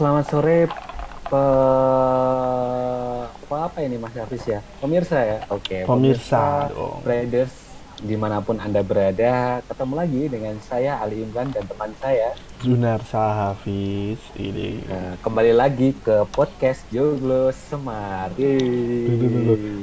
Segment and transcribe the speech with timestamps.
[0.00, 0.64] selamat sore
[1.28, 1.44] pe...
[3.36, 4.64] apa apa ini Mas Hafiz ya?
[4.80, 5.38] Pemirsa ya?
[5.52, 5.84] Oke.
[5.84, 6.72] Pemirsa.
[7.04, 7.52] Traders
[8.00, 12.32] di mana pun anda berada, ketemu lagi dengan saya Ali Imran dan teman saya
[12.64, 14.80] Zunar Hafiz ini.
[14.88, 18.32] Nah, kembali lagi ke podcast Joglo Semar.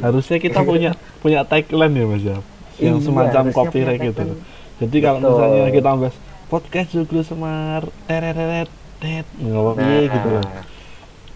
[0.02, 2.44] Harusnya kita punya punya tagline ya Mas Jaf,
[2.82, 4.34] yang Iya, semacam copyright gitu.
[4.82, 5.30] Jadi kalau Betul.
[5.30, 6.16] misalnya kita bahas
[6.50, 10.44] podcast Joglo Semar, tereret, tet, Nah, gitu loh.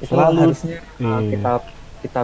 [0.01, 1.29] Itu Selalu- harusnya uh, Iya.
[1.29, 1.51] kita
[2.01, 2.21] kita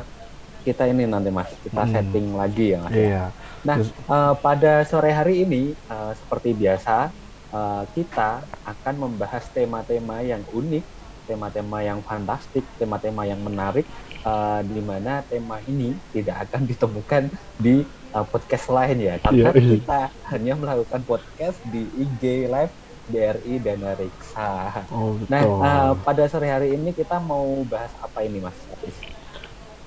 [0.63, 1.93] kita ini nanti Mas, kita Hmm.
[1.93, 2.91] setting lagi ya Mas.
[2.91, 2.99] ya.
[2.99, 3.23] Iya.
[3.63, 7.13] Nah, Terus- uh, pada sore hari ini uh, seperti biasa
[7.49, 10.83] uh, kita akan membahas tema-tema yang unik,
[11.23, 13.88] tema-tema yang fantastik, tema-tema yang menarik
[14.23, 17.23] uh, di mana tema ini tidak akan ditemukan
[17.55, 19.16] di uh, podcast lain ya.
[19.19, 19.69] Karena Iya, iya.
[19.77, 22.73] kita hanya melakukan podcast di IG Live
[23.08, 24.83] BRI dan Riksa.
[24.91, 25.31] Oh betul.
[25.31, 28.58] Nah, uh, pada sore hari ini kita mau bahas apa ini, Mas?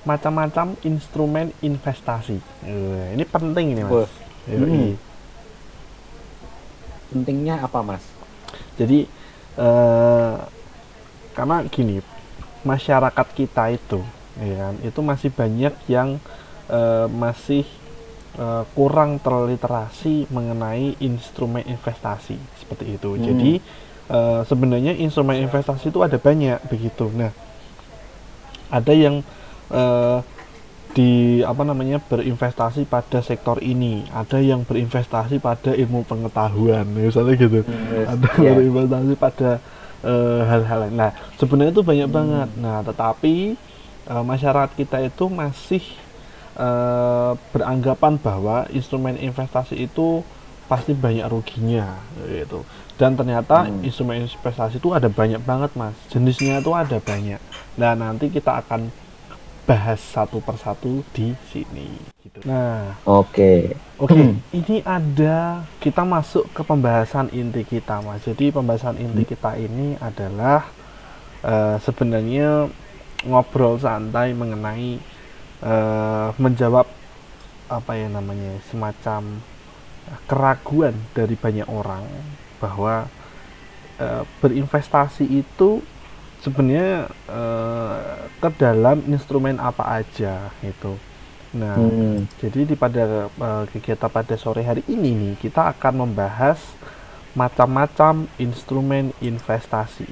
[0.01, 2.41] Macam-macam instrumen investasi.
[2.65, 3.83] Eh, ini penting ini.
[3.85, 4.09] Mas.
[4.49, 4.97] Hmm.
[7.13, 8.03] Pentingnya apa, Mas?
[8.81, 9.05] Jadi
[9.61, 10.33] eh,
[11.37, 12.01] karena gini,
[12.65, 14.01] masyarakat kita itu,
[14.41, 16.17] ya kan, itu masih banyak yang
[16.65, 17.63] eh, masih
[18.35, 23.15] eh, kurang terliterasi mengenai instrumen investasi seperti itu.
[23.15, 23.23] Hmm.
[23.23, 23.51] Jadi
[24.11, 27.07] eh, sebenarnya instrumen investasi itu ada banyak begitu.
[27.11, 27.31] Nah,
[28.69, 29.19] ada yang
[29.71, 30.19] eh,
[30.91, 37.63] di apa namanya berinvestasi pada sektor ini, ada yang berinvestasi pada ilmu pengetahuan, misalnya gitu
[38.03, 38.51] ada Iya.
[38.59, 39.63] berinvestasi pada
[40.03, 40.95] eh, hal-hal lain.
[40.99, 42.17] Nah, sebenarnya itu banyak Hmm.
[42.19, 42.49] banget.
[42.59, 43.35] Nah, tetapi
[44.03, 45.83] eh, masyarakat kita itu masih
[46.61, 50.21] eh, beranggapan bahwa instrumen investasi itu
[50.69, 52.63] pasti banyak ruginya gitu.
[52.95, 53.81] Dan ternyata Hmm.
[53.81, 55.97] instrumen investasi itu ada banyak banget, Mas.
[56.07, 57.41] Jenisnya itu ada banyak.
[57.75, 58.93] Nah, nanti kita akan
[59.65, 61.89] bahas satu persatu di sini
[62.21, 62.45] gitu.
[62.45, 63.73] Nah, Oke.
[63.97, 64.41] Oke, Hmm.
[64.51, 68.21] ini ada kita masuk ke pembahasan inti kita, Mas.
[68.25, 70.65] Jadi pembahasan inti kita ini adalah
[71.41, 72.69] eh, sebenarnya
[73.25, 75.01] ngobrol santai mengenai
[75.61, 76.87] eh, menjawab
[77.71, 79.39] apa ya namanya semacam
[80.27, 82.03] keraguan dari banyak orang
[82.59, 83.07] bahwa
[83.99, 85.79] eh, berinvestasi itu
[86.41, 87.97] sebenarnya eh,
[88.41, 90.97] ke dalam instrumen apa aja gitu.
[91.51, 92.25] Nah, Hmm.
[92.39, 96.59] jadi di pada eh, kegiatan pada sore hari ini nih kita akan membahas
[97.31, 100.07] macam-macam instrumen investasi.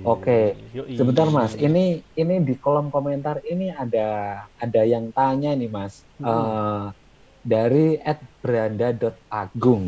[0.00, 0.96] Oke, Yoi.
[0.96, 6.08] Sebentar Mas, ini ini di kolom komentar ini ada ada yang tanya nih Mas.
[6.16, 6.28] Hmm.
[6.30, 6.86] Eh,
[7.44, 7.96] dari
[8.44, 9.84] @beranda.agung.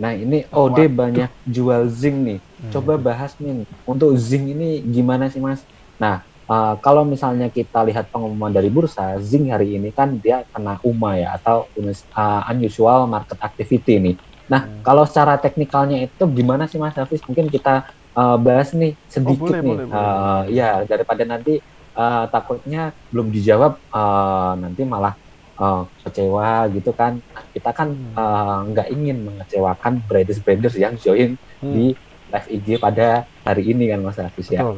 [0.00, 0.88] Nah, ini OD Waduh.
[0.96, 2.38] banyak jual zinc nih.
[2.60, 2.70] Hmm.
[2.72, 5.64] Coba bahas nih untuk zinc ini gimana sih Mas?
[6.00, 10.80] Nah, eh, kalau misalnya kita lihat pengumuman dari bursa, zinc hari ini kan dia kena
[10.84, 14.16] UMA ya atau uh, unusual market activity nih.
[14.50, 14.82] Nah, Hmm.
[14.82, 17.22] kalau secara teknikalnya itu gimana sih Mas Hafiz?
[17.28, 17.86] Mungkin kita
[18.18, 19.78] uh, bahas nih sedikit Oh, boleh, nih.
[19.86, 20.12] boleh, boleh.
[20.18, 21.60] Uh, ya, daripada nanti
[21.96, 25.14] uh, takutnya belum dijawab uh, nanti malah
[25.60, 27.12] uh, kecewa gitu kan.
[27.54, 28.16] Kita kan Hmm.
[28.16, 31.94] uh, nggak ingin mengecewakan traders-traders yang join Hmm, di
[32.30, 34.62] live IG pada hari ini kan Mas Hafiz ya.
[34.62, 34.76] betul.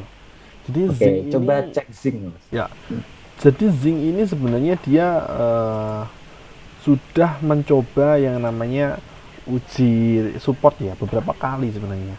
[0.66, 2.46] Jadi Oke, zinc coba ini, cek zinc Mas.
[3.42, 6.02] jadi zinc ini sebenarnya dia eh,
[6.84, 8.98] sudah mencoba yang namanya
[9.46, 12.18] uji support ya beberapa kali sebenarnya.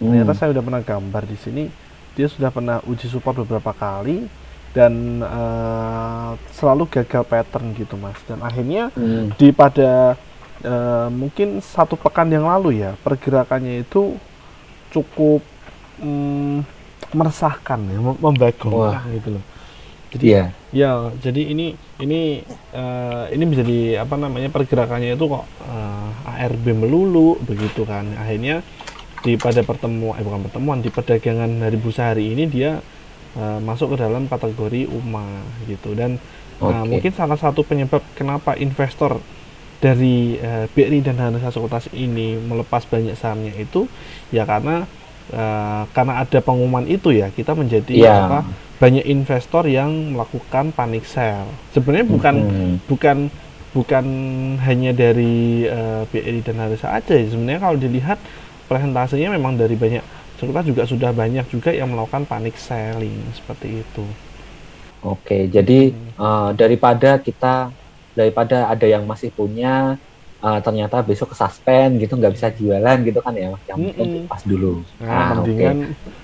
[0.00, 0.38] Ternyata Hmm.
[0.38, 1.64] saya udah pernah gambar di sini
[2.10, 4.24] dia sudah pernah uji support beberapa kali
[4.72, 9.30] dan eh, selalu gagal pattern gitu mas dan akhirnya Hmm.
[9.34, 10.16] di pada
[10.60, 14.16] eh, mungkin satu pekan yang lalu ya pergerakannya itu
[14.88, 15.40] cukup
[15.98, 16.66] mm,
[17.10, 19.44] meresahkan ya mem- membagongkan gitu loh
[20.10, 20.44] jadi Iya.
[20.70, 21.66] ya jadi ini
[21.98, 22.42] ini
[22.72, 26.08] eh, ini bisa di apa namanya pergerakannya itu kok eh,
[26.46, 28.62] ARB melulu begitu kan akhirnya
[29.20, 32.80] di pada pertemuan eh bukan pertemuan di perdagangan hari bursa hari ini dia
[33.36, 35.26] eh, masuk ke dalam kategori UMA
[35.66, 36.16] gitu dan
[36.56, 36.88] nah, Oke.
[36.88, 39.20] mungkin salah satu penyebab kenapa investor
[39.80, 43.88] dari eh, BRI dan Dana Sekuritas ini melepas banyak sahamnya itu
[44.28, 44.84] ya karena
[45.28, 48.16] eh, karena ada pengumuman itu ya kita menjadi Iya.
[48.24, 48.40] apa
[48.80, 52.74] banyak investor yang melakukan panic sell sebenarnya bukan Hmm.
[52.88, 53.18] bukan
[53.70, 54.04] bukan
[54.60, 57.28] hanya dari eh, BRI dan Harisa aja ya.
[57.28, 58.18] sebenarnya kalau dilihat
[58.70, 60.00] presentasinya memang dari banyak
[60.38, 64.06] sekuritas juga sudah banyak juga yang melakukan panic selling seperti itu
[65.00, 66.12] Oke, jadi Hmm.
[66.14, 67.72] eh, daripada kita
[68.12, 69.96] daripada ada yang masih punya
[70.40, 74.26] uh, ternyata besok ke suspend gitu nggak bisa jualan gitu kan ya mas yang penting
[74.26, 75.76] pas dulu Nah, nah mendingan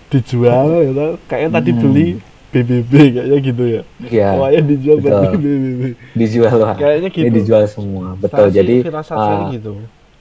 [0.09, 1.07] dijual gitu.
[1.25, 1.81] Kayaknya tadi Hmm.
[1.81, 2.07] beli
[2.49, 3.83] BBB kayaknya gitu ya.
[4.03, 5.31] iya Pokoknya dijual betul.
[5.37, 5.81] BBB.
[6.13, 7.21] dijual lah Kayaknya gitu.
[7.23, 8.75] ini dijual semua betul Saya sih jadi
[9.15, 9.73] uh, gitu.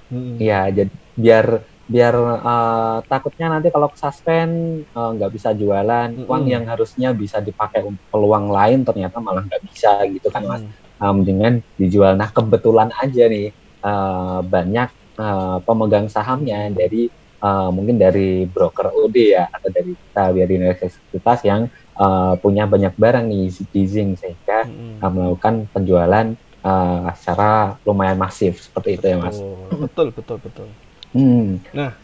[0.05, 0.35] Mm-mm.
[0.37, 1.45] Iya, jadi biar
[1.85, 6.25] biar uh, takutnya nanti kalau suspend uh, nggak bisa jualan, Mm-mm.
[6.25, 10.61] uang yang harusnya bisa dipakai untuk peluang lain ternyata malah nggak bisa gitu kan mas.
[10.65, 10.73] Mm.
[10.95, 12.15] Um, dengan dijual.
[12.15, 13.51] Nah kebetulan aja nih
[13.83, 14.89] uh, banyak
[15.19, 17.11] uh, pemegang sahamnya dari
[17.43, 21.67] uh, mungkin dari broker OD ya atau dari kita biar di universitas yang
[21.99, 25.03] uh, punya banyak barang nih di Zing sehingga Mm-mm.
[25.03, 26.31] uh, melakukan penjualan
[26.63, 29.37] uh, secara lumayan masif seperti itu ya mas.
[29.37, 30.67] Oh, betul betul betul.
[31.15, 31.63] Hmm.
[31.71, 31.95] Nah,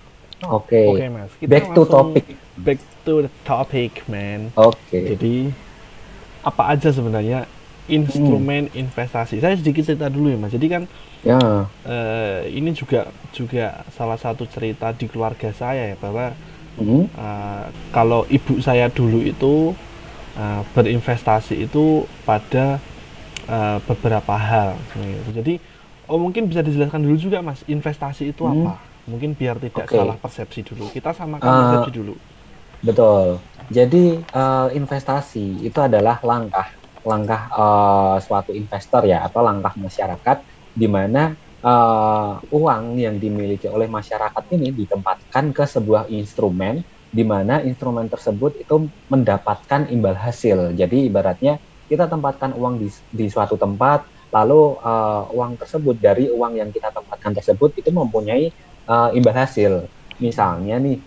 [0.42, 0.90] Oke.
[0.90, 1.30] Oke mas.
[1.38, 2.26] Kita Back to topic.
[2.58, 4.50] Back to the topic, man.
[4.58, 4.98] Oke.
[5.06, 5.54] Jadi
[6.42, 7.46] apa aja sebenarnya
[7.86, 9.38] instrumen investasi?
[9.38, 10.50] Saya sedikit cerita dulu ya mas.
[10.50, 10.84] Jadi kan
[11.22, 11.70] Ya.
[11.86, 16.34] eh, ini juga juga salah satu cerita di keluarga saya ya bahwa
[16.82, 17.06] Hmm.
[17.06, 19.78] eh, kalau ibu saya dulu itu
[20.34, 22.82] eh, berinvestasi itu pada
[23.46, 24.74] eh, beberapa hal.
[25.30, 25.62] Jadi
[26.10, 28.66] oh mungkin bisa dijelaskan dulu juga mas investasi itu Hmm.
[28.66, 28.90] apa?
[29.12, 29.98] Mungkin biar tidak Oke.
[30.00, 30.86] salah persepsi dulu.
[30.96, 32.14] Kita samakan Eh, persepsi dulu.
[32.88, 33.46] Betul.
[33.78, 36.68] Jadi eh, investasi itu adalah langkah
[37.06, 40.38] langkah eh, suatu investor ya atau langkah masyarakat
[40.82, 41.22] di mana
[41.62, 46.82] eh, uang yang dimiliki oleh masyarakat ini ditempatkan ke sebuah instrumen
[47.12, 48.76] di mana instrumen tersebut itu
[49.12, 50.74] mendapatkan imbal hasil.
[50.80, 51.60] Jadi ibaratnya
[51.92, 56.90] kita tempatkan uang di, di suatu tempat, lalu eh, uang tersebut dari uang yang kita
[56.96, 58.50] tempatkan tersebut itu mempunyai
[58.90, 59.74] eh, imbal hasil.
[60.22, 60.98] Misalnya nih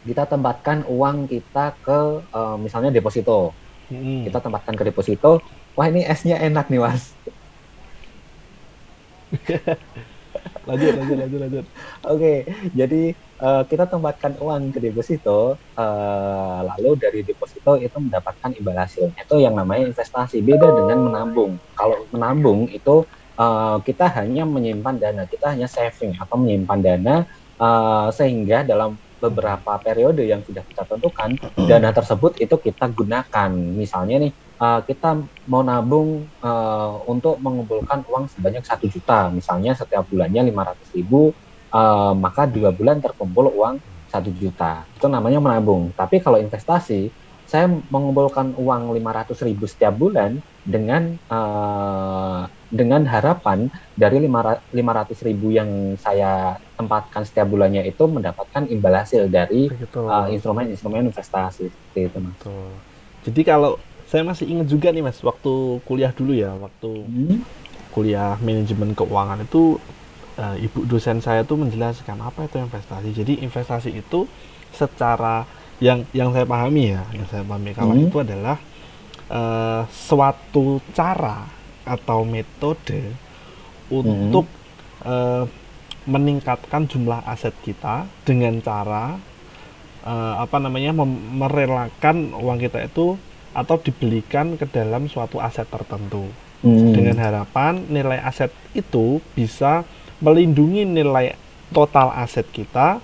[0.00, 1.98] kita tempatkan uang kita ke
[2.32, 3.60] eh, misalnya deposito.
[3.92, 4.24] Mm-mm.
[4.28, 5.44] Kita tempatkan ke deposito.
[5.76, 7.16] Wah ini esnya enak nih mas.
[10.68, 11.64] lanjut lanjut lanjut lanjut.
[12.06, 12.32] Oke,
[12.76, 19.12] jadi eh, kita tempatkan uang ke deposito, eh, lalu dari deposito itu mendapatkan imbal hasil.
[19.16, 20.42] Itu yang namanya investasi.
[20.44, 21.58] Beda dengan menabung.
[21.76, 23.06] Kalau menabung itu
[23.40, 27.16] eh, kita hanya menyimpan dana, kita hanya saving atau menyimpan dana
[27.60, 31.36] eh, sehingga dalam beberapa periode yang sudah kita tentukan,
[31.68, 33.50] dana tersebut itu kita gunakan.
[33.52, 35.10] Misalnya nih, eh, kita
[35.48, 41.36] mau nabung eh, untuk mengumpulkan uang sebanyak satu juta, misalnya setiap bulannya 500 ribu,
[41.72, 43.76] eh, maka dua bulan terkumpul uang
[44.10, 44.88] satu juta.
[44.96, 45.92] Itu namanya menabung.
[45.94, 47.12] Tapi kalau investasi,
[47.46, 53.66] saya mengumpulkan uang 500 ribu setiap bulan dengan eh, dengan harapan
[53.98, 60.00] dari 500 ribu yang saya tempatkan setiap bulannya itu mendapatkan imbal hasil dari Begitu.
[60.10, 62.40] eh, instrumen-instrumen investasi seperti itu mas.
[62.40, 62.70] Betul.
[63.26, 63.76] Jadi kalau
[64.08, 65.52] saya masih ingat juga nih mas, waktu
[65.86, 67.44] kuliah dulu ya, waktu Hmm.
[67.90, 69.78] kuliah manajemen keuangan itu
[70.38, 73.10] eh, ibu dosen saya tuh menjelaskan apa itu investasi.
[73.14, 74.26] Jadi investasi itu
[74.72, 75.44] secara
[75.82, 77.98] yang yang saya pahami ya, yang saya pahami kalau Hmm.
[77.98, 78.56] itu adalah
[79.30, 81.46] eh, suatu cara
[81.86, 83.14] atau metode
[83.88, 84.46] untuk
[85.06, 85.44] eh,
[86.04, 89.14] meningkatkan jumlah aset kita dengan cara
[90.04, 93.14] eh, apa namanya merelakan uang kita itu
[93.50, 96.26] atau dibelikan ke dalam suatu aset tertentu
[96.60, 96.92] Hmm.
[96.92, 99.80] dengan harapan nilai aset itu bisa
[100.20, 101.32] melindungi nilai
[101.72, 103.00] total aset kita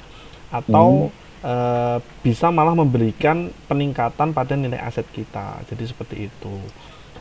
[0.52, 1.08] atau
[1.46, 5.62] eh, bisa malah memberikan peningkatan pada nilai aset kita.
[5.70, 6.54] Jadi seperti itu.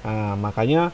[0.01, 0.89] Nah, makanya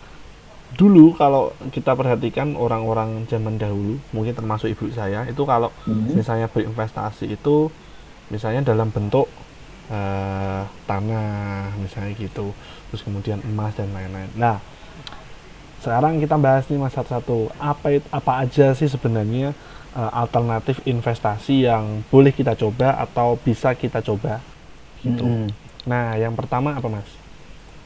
[0.76, 6.16] dulu kalau kita perhatikan orang-orang zaman dahulu mungkin termasuk ibu saya itu kalau Hmm.
[6.16, 7.68] misalnya berinvestasi itu
[8.32, 9.28] misalnya dalam bentuk
[9.92, 12.56] eh, tanah misalnya gitu.
[12.88, 14.32] Terus kemudian emas dan lain-lain.
[14.40, 14.64] Nah
[15.84, 17.52] sekarang kita bahas nih mas satu-satu.
[17.60, 19.52] Apa apa aja sih sebenarnya
[20.00, 24.44] eh, alternatif investasi yang boleh kita coba atau bisa kita coba
[25.06, 25.48] gitu Hmm.
[25.90, 27.10] nah yang pertama apa mas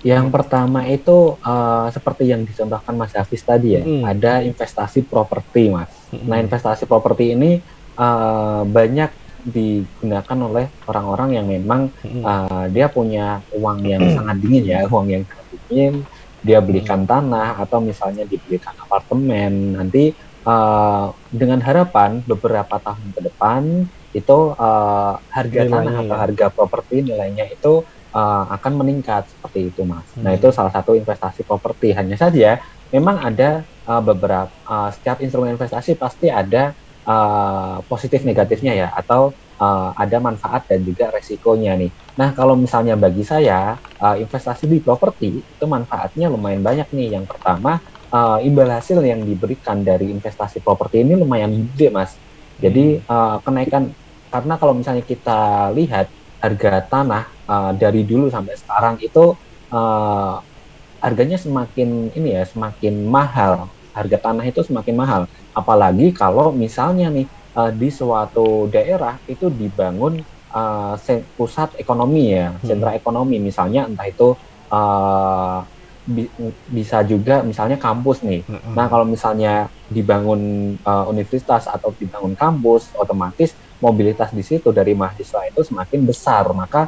[0.06, 4.04] Yang pertama itu eh, seperti yang dicontohkan Mas Hafiz tadi ya, Hmm.
[4.06, 5.90] ada investasi properti Mas.
[6.14, 6.28] Mm-mm.
[6.30, 7.52] Nah investasi properti ini
[7.98, 9.10] eh, banyak
[9.46, 12.22] digunakan oleh orang-orang yang memang Mm-mm.
[12.22, 15.94] eh, dia punya uang yang sangat dingin ya, uang yang dingin,
[16.46, 20.14] dia belikan tanah atau misalnya dibelikan apartemen, nanti
[20.48, 23.64] eh, dengan harapan beberapa tahun ke depan
[24.16, 26.22] itu eh, harga Nilainya tanah atau ya.
[26.24, 27.84] harga properti nilainya itu
[28.16, 30.16] eh, akan meningkat seperti itu mas.
[30.24, 30.38] Nah Hmm.
[30.38, 31.92] itu salah satu investasi properti.
[31.98, 32.60] Hanya saja
[32.94, 36.74] memang ada eh, beberapa eh, setiap instrumen investasi pasti ada
[37.08, 41.92] eh, positif negatifnya ya atau eh, ada manfaat dan juga resikonya nih.
[42.20, 47.20] Nah kalau misalnya bagi saya eh, investasi di properti itu manfaatnya lumayan banyak nih.
[47.20, 47.80] Yang pertama
[48.16, 52.16] uh, imbal hasil yang diberikan dari investasi properti ini lumayan gede mas.
[52.64, 53.92] Jadi uh, kenaikan
[54.32, 56.08] karena kalau misalnya kita lihat
[56.40, 59.36] harga tanah uh, dari dulu sampai sekarang itu
[59.76, 60.40] uh,
[61.04, 63.68] harganya semakin ini ya semakin mahal.
[63.92, 65.22] Harga tanah itu semakin mahal.
[65.56, 70.20] Apalagi kalau misalnya nih uh, di suatu daerah itu dibangun
[70.52, 70.96] uh,
[71.36, 72.64] pusat ekonomi ya, hmm.
[72.64, 74.36] sentra ekonomi misalnya entah itu
[74.72, 75.64] uh,
[76.06, 76.30] bi
[76.70, 78.46] bisa juga misalnya kampus nih.
[78.46, 78.74] Mm-hmm.
[78.78, 85.50] Nah, kalau misalnya dibangun uh, universitas atau dibangun kampus, otomatis mobilitas di situ dari mahasiswa
[85.50, 86.46] itu semakin besar.
[86.54, 86.88] Maka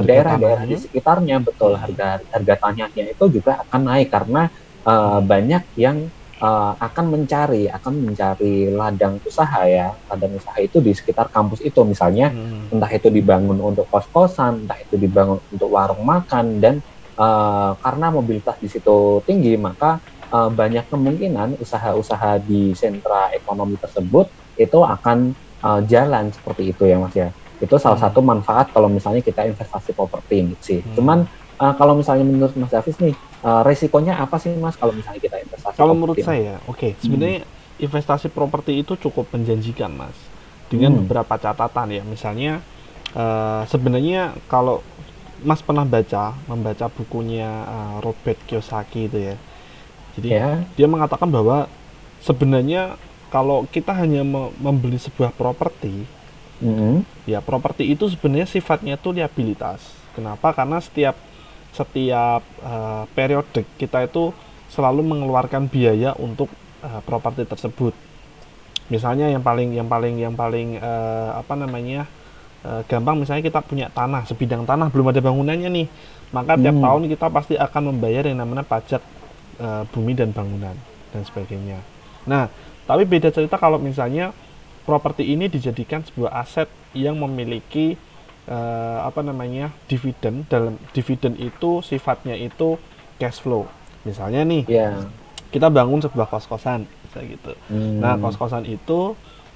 [0.00, 4.48] daerah-daerah uh, di sekitarnya betul harga harga tanahnya itu juga akan naik karena
[4.88, 6.08] uh, banyak yang
[6.40, 11.84] uh, akan mencari akan mencari ladang usaha ya ladang usaha itu di sekitar kampus itu
[11.84, 12.72] misalnya hmm.
[12.72, 16.80] entah itu dibangun untuk kos-kosan entah itu dibangun untuk warung makan dan
[17.18, 19.98] uh, karena mobilitas di situ tinggi maka
[20.30, 26.96] uh, banyak kemungkinan usaha-usaha di sentra ekonomi tersebut itu akan uh, jalan seperti itu ya
[27.00, 28.06] mas ya itu salah hmm.
[28.08, 30.94] satu manfaat kalau misalnya kita investasi properti ini sih hmm.
[30.96, 31.18] cuman
[31.60, 35.36] uh, kalau misalnya menurut mas Davis nih uh, resikonya apa sih mas kalau misalnya kita
[35.40, 37.84] investasi kalau menurut saya oke okay, sebenarnya hmm.
[37.84, 40.16] investasi properti itu cukup menjanjikan mas
[40.68, 41.00] dengan hmm.
[41.04, 42.52] beberapa catatan ya misalnya
[43.16, 44.84] uh, sebenarnya kalau
[45.44, 49.36] Mas pernah baca membaca bukunya uh, Robert Kiyosaki itu ya.
[50.16, 50.64] Jadi yeah.
[50.76, 51.68] dia mengatakan bahwa
[52.24, 52.96] sebenarnya
[53.28, 54.24] kalau kita hanya
[54.56, 56.08] membeli sebuah properti,
[56.62, 56.94] mm -hmm.
[57.28, 59.82] ya properti itu sebenarnya sifatnya itu liabilitas.
[60.16, 60.56] Kenapa?
[60.56, 61.20] Karena setiap
[61.76, 64.32] setiap uh, periode kita itu
[64.72, 66.48] selalu mengeluarkan biaya untuk
[66.80, 67.92] uh, properti tersebut.
[68.88, 72.08] Misalnya yang paling yang paling yang paling uh, apa namanya
[72.86, 75.86] gampang misalnya kita punya tanah sebidang tanah belum ada bangunannya nih
[76.34, 76.84] maka tiap hmm.
[76.84, 79.02] tahun kita pasti akan membayar yang namanya pajak
[79.60, 80.74] e, bumi dan bangunan
[81.14, 81.78] dan sebagainya
[82.26, 82.50] nah
[82.86, 84.34] tapi beda cerita kalau misalnya
[84.82, 87.94] properti ini dijadikan sebuah aset yang memiliki
[88.50, 88.58] e,
[89.02, 92.74] apa namanya dividen dalam dividen itu sifatnya itu
[93.22, 93.70] cash flow
[94.02, 95.06] misalnya nih yeah.
[95.54, 98.02] kita bangun sebuah kos kosan gitu hmm.
[98.02, 99.14] nah kos kosan itu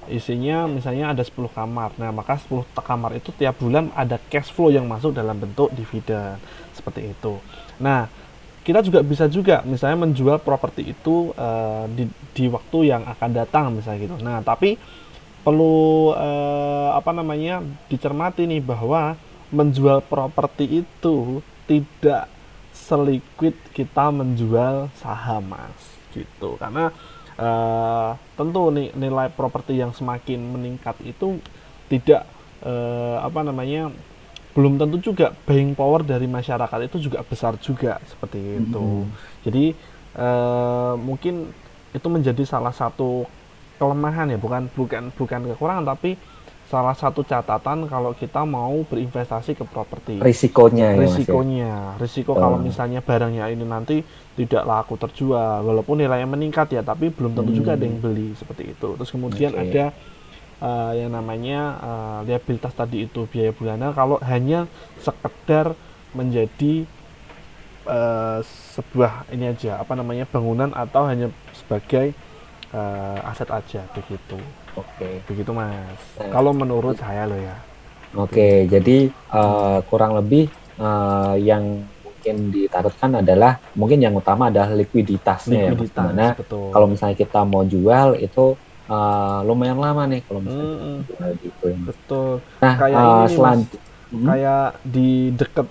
[0.09, 1.93] isinya misalnya ada 10 kamar.
[2.01, 6.41] Nah, maka 10 kamar itu tiap bulan ada cash flow yang masuk dalam bentuk dividen
[6.73, 7.37] seperti itu.
[7.77, 8.09] Nah,
[8.61, 13.73] kita juga bisa juga misalnya menjual properti itu uh, di, di waktu yang akan datang
[13.73, 14.15] misalnya gitu.
[14.21, 14.77] Nah, tapi
[15.41, 19.17] perlu uh, apa namanya dicermati nih bahwa
[19.49, 22.29] menjual properti itu tidak
[22.71, 25.81] seliquid kita menjual saham, Mas.
[26.13, 26.55] Gitu.
[26.61, 26.93] Karena
[27.41, 31.41] uh, tentu nilai properti yang semakin meningkat itu
[31.89, 32.29] tidak
[32.61, 33.89] uh, apa namanya
[34.53, 38.83] belum tentu juga buying power dari masyarakat itu juga besar juga seperti itu.
[38.83, 39.11] Mm -hmm.
[39.47, 39.65] Jadi
[40.19, 41.49] uh, mungkin
[41.91, 43.25] itu menjadi salah satu
[43.79, 46.19] kelemahan ya, bukan bukan bukan kekurangan tapi
[46.71, 50.23] salah satu catatan kalau kita mau berinvestasi ke properti.
[50.23, 50.95] Risikonya.
[50.95, 52.39] Risikonya, ya, risiko oh.
[52.39, 53.99] kalau misalnya barangnya ini nanti
[54.39, 57.59] tidak laku terjual, walaupun nilainya meningkat ya, tapi belum tentu hmm.
[57.59, 58.05] juga ada yang hmm.
[58.07, 58.87] beli seperti itu.
[58.95, 59.63] Terus kemudian okay.
[59.67, 59.85] ada
[60.63, 64.69] uh, yang namanya uh, liabilitas tadi itu biaya bulanan kalau hanya
[65.03, 65.75] sekedar
[66.15, 66.87] menjadi
[67.89, 68.39] uh,
[68.77, 72.15] sebuah ini aja apa namanya bangunan atau hanya sebagai
[72.71, 74.39] uh, aset aja begitu.
[74.75, 75.23] Oke.
[75.27, 75.99] Begitu mas.
[76.19, 76.31] Nah.
[76.31, 77.57] Kalau menurut saya loh ya.
[78.11, 85.71] Oke, jadi uh, kurang lebih uh, yang mungkin ditarutkan adalah mungkin yang utama adalah likuiditasnya
[85.71, 86.35] Likuiditas, ya.
[86.35, 86.69] betul.
[86.75, 88.59] kalau misalnya kita mau jual itu
[88.91, 91.65] uh, lumayan lama nih kalau misalnya hmm, jual gitu.
[91.65, 91.77] Ya.
[91.87, 92.31] Betul.
[92.59, 93.71] Nah, kayak uh, selan-
[94.11, 94.27] hmm?
[94.27, 95.67] kayak di deket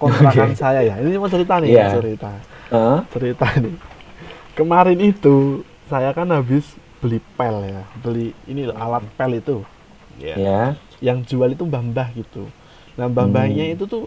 [0.00, 0.56] kontrakan okay.
[0.56, 0.94] saya ya.
[0.98, 1.92] Ini mau cerita nih, yeah.
[1.92, 2.30] cerita.
[2.72, 2.98] Uh?
[3.12, 3.76] Cerita nih.
[4.56, 6.64] Kemarin itu saya kan habis
[7.06, 9.62] beli pel ya beli ini loh, alat pel itu.
[10.18, 10.34] Ya.
[10.34, 10.68] Yeah.
[10.98, 12.48] yang jual itu mbah-mbah gitu.
[12.96, 13.74] Nah mbah-mbahnya hmm.
[13.78, 14.04] itu tuh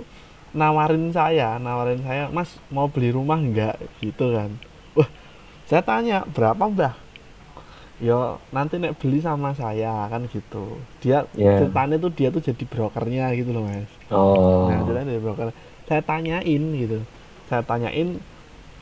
[0.51, 4.51] nawarin saya nawarin saya mas mau beli rumah enggak gitu kan.
[4.99, 5.07] Wah
[5.69, 6.97] saya tanya berapa mbah?
[8.01, 10.81] Yo nanti nek beli sama saya kan gitu.
[10.99, 11.63] Dia yeah.
[11.63, 13.87] ceritanya tuh dia tuh jadi brokernya gitu loh mas.
[14.11, 14.67] Oh.
[14.67, 15.53] nah dia jadi broker.
[15.85, 16.99] Saya tanyain gitu.
[17.45, 18.17] Saya tanyain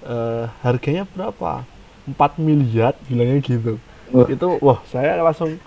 [0.08, 1.68] uh, harganya berapa?
[2.08, 3.76] 4 miliar bilangnya gitu
[4.14, 4.28] wah.
[4.28, 5.58] itu wah saya langsung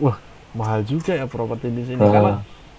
[0.00, 0.16] wah
[0.52, 2.12] mahal juga ya properti di sini uh.
[2.12, 2.32] karena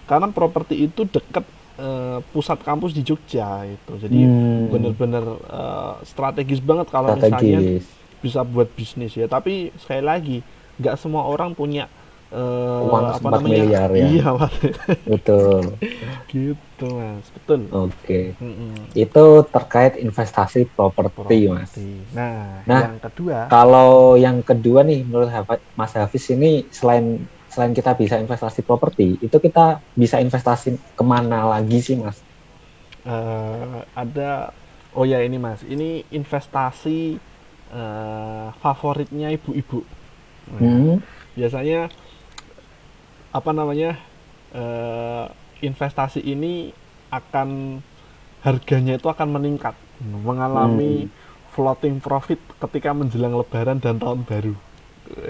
[0.03, 1.45] karena properti itu dekat
[1.79, 4.69] uh, pusat kampus di Jogja itu jadi hmm.
[4.69, 7.31] benar-benar uh, strategis banget kalau strategis.
[7.33, 7.59] misalnya
[8.23, 10.37] bisa buat bisnis ya tapi sekali lagi
[10.79, 11.91] nggak semua orang punya
[12.33, 13.51] eh, Uang apa sempat namanya?
[13.51, 14.09] miliar ya.
[14.09, 14.53] Iya, Mas.
[15.09, 15.63] Betul.
[16.31, 17.27] gitu, Mas.
[17.35, 17.61] Betul.
[17.73, 18.13] Oke.
[18.41, 18.73] Mm-mm.
[19.03, 19.19] Itu
[19.53, 21.73] terkait investasi properti, Mas.
[22.13, 25.29] Nah, Nah, yang kedua, Kalau yang kedua nih, menurut
[25.79, 27.05] Mas Hafiz ini selain
[27.53, 32.17] selain kita bisa investasi properti, itu kita bisa investasi ke mana lagi sih, Mas?
[33.05, 34.51] eh, ada
[34.95, 37.19] oh ya ini Mas, ini investasi
[37.73, 39.79] eh, favoritnya ibu-ibu.
[40.53, 41.03] Nah, Hmm,
[41.37, 41.89] biasanya
[43.33, 43.97] apa namanya
[44.53, 45.25] eh,
[45.65, 46.69] investasi ini
[47.09, 47.81] akan
[48.45, 49.73] harganya itu akan meningkat
[50.03, 51.09] mengalami
[51.53, 54.55] floating profit ketika menjelang lebaran dan tahun baru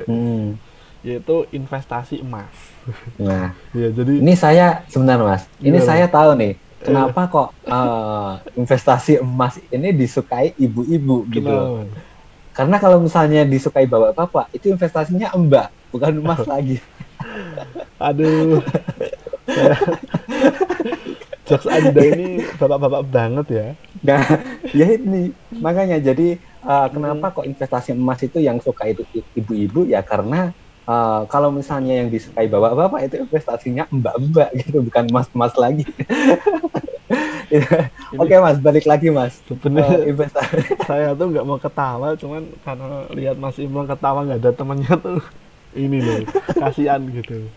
[0.07, 0.59] hmm.
[1.03, 2.73] yaitu investasi emas
[3.15, 5.47] Nah, ya jadi ini saya sebentar, Mas.
[5.63, 11.87] Ini saya tahu nih, kenapa kok eh, investasi emas ini disukai ibu-ibu gitu loh.
[12.53, 16.77] Karena kalau misalnya disukai bapak-bapak, itu investasinya embak, bukan emas lagi.
[18.03, 18.59] Aduh.
[21.43, 23.67] Jokes anda ini bapak-bapak banget ya.
[23.99, 24.23] Nah,
[24.71, 25.35] ya ini.
[25.59, 29.03] Makanya jadi uh, kenapa kok investasi emas itu yang suka itu
[29.35, 29.83] ibu-ibu?
[29.83, 30.55] Ya karena
[30.87, 35.83] uh, kalau misalnya yang disukai bapak-bapak itu investasinya mbak-mbak gitu bukan emas-emas lagi.
[38.17, 39.37] Oke mas, balik lagi mas.
[39.45, 40.57] sebenarnya Uh, investasi.
[40.89, 45.21] saya tuh nggak mau ketawa cuman karena lihat Mas Imron ketawa nggak ada temennya tuh
[45.75, 46.19] ini loh
[46.55, 47.49] kasihan gitu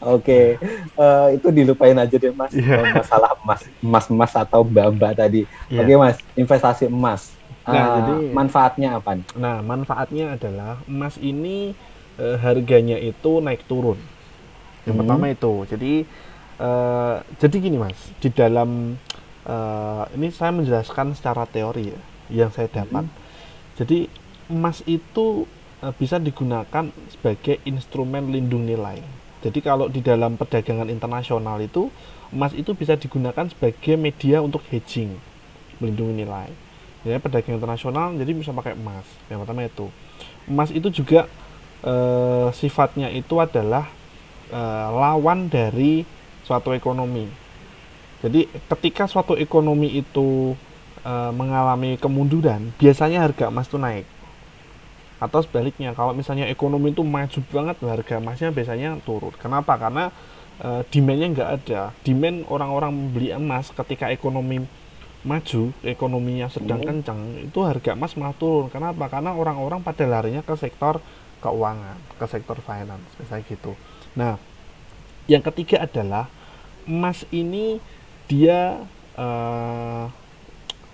[0.00, 0.58] Oke,
[0.98, 2.50] uh, itu dilupain aja deh mas.
[2.50, 5.46] Uh, Masalah emas, emas-emas atau mbak-mbak tadi.
[5.70, 5.84] Iya.
[5.84, 7.30] Oke mas, investasi emas.
[7.62, 9.14] Nah, Uh, jadi- manfaatnya apa?
[9.14, 9.26] nih?
[9.38, 11.76] Nah, manfaatnya adalah emas ini
[12.18, 13.94] eh, harganya itu naik turun.
[14.82, 15.00] Yang Hmm.
[15.06, 15.52] pertama itu.
[15.70, 15.92] Jadi
[16.58, 18.98] eh, jadi gini Mas, di dalam
[19.44, 22.00] eh, ini saya menjelaskan secara teori ya
[22.42, 23.06] yang saya dapat.
[23.78, 24.10] Jadi
[24.50, 25.61] emas itu eh,
[25.98, 29.02] bisa digunakan sebagai instrumen lindung nilai.
[29.42, 31.90] Jadi kalau di dalam perdagangan internasional itu
[32.30, 35.18] emas itu bisa digunakan sebagai media untuk hedging,
[35.82, 36.48] melindungi nilai.
[37.02, 39.02] Ya, perdagangan internasional jadi bisa pakai emas.
[39.26, 39.86] Yang pertama itu.
[40.46, 41.26] Emas itu juga
[41.82, 43.90] eh, sifatnya itu adalah
[44.54, 46.06] eh, lawan dari
[46.46, 47.26] suatu ekonomi.
[48.22, 50.54] Jadi ketika suatu ekonomi itu
[51.02, 54.06] eh, mengalami kemunduran, biasanya harga emas itu naik.
[55.22, 59.30] Atau sebaliknya, kalau misalnya ekonomi itu maju banget, harga emasnya biasanya turun.
[59.38, 59.78] Kenapa?
[59.78, 60.10] Karena
[60.58, 61.80] eh, demand-nya nggak ada.
[62.02, 64.66] Demand orang-orang membeli emas ketika ekonomi
[65.22, 66.88] maju, ekonominya sedang Hmm.
[66.98, 68.66] kencang, itu harga emas malah turun.
[68.66, 69.06] Kenapa?
[69.06, 70.98] Karena orang-orang pada larinya ke sektor
[71.38, 73.72] keuangan, ke sektor finance, misalnya gitu.
[74.18, 74.34] Nah,
[75.26, 76.26] yang ketiga adalah
[76.86, 77.78] emas ini
[78.26, 78.82] dia
[79.14, 80.04] eh,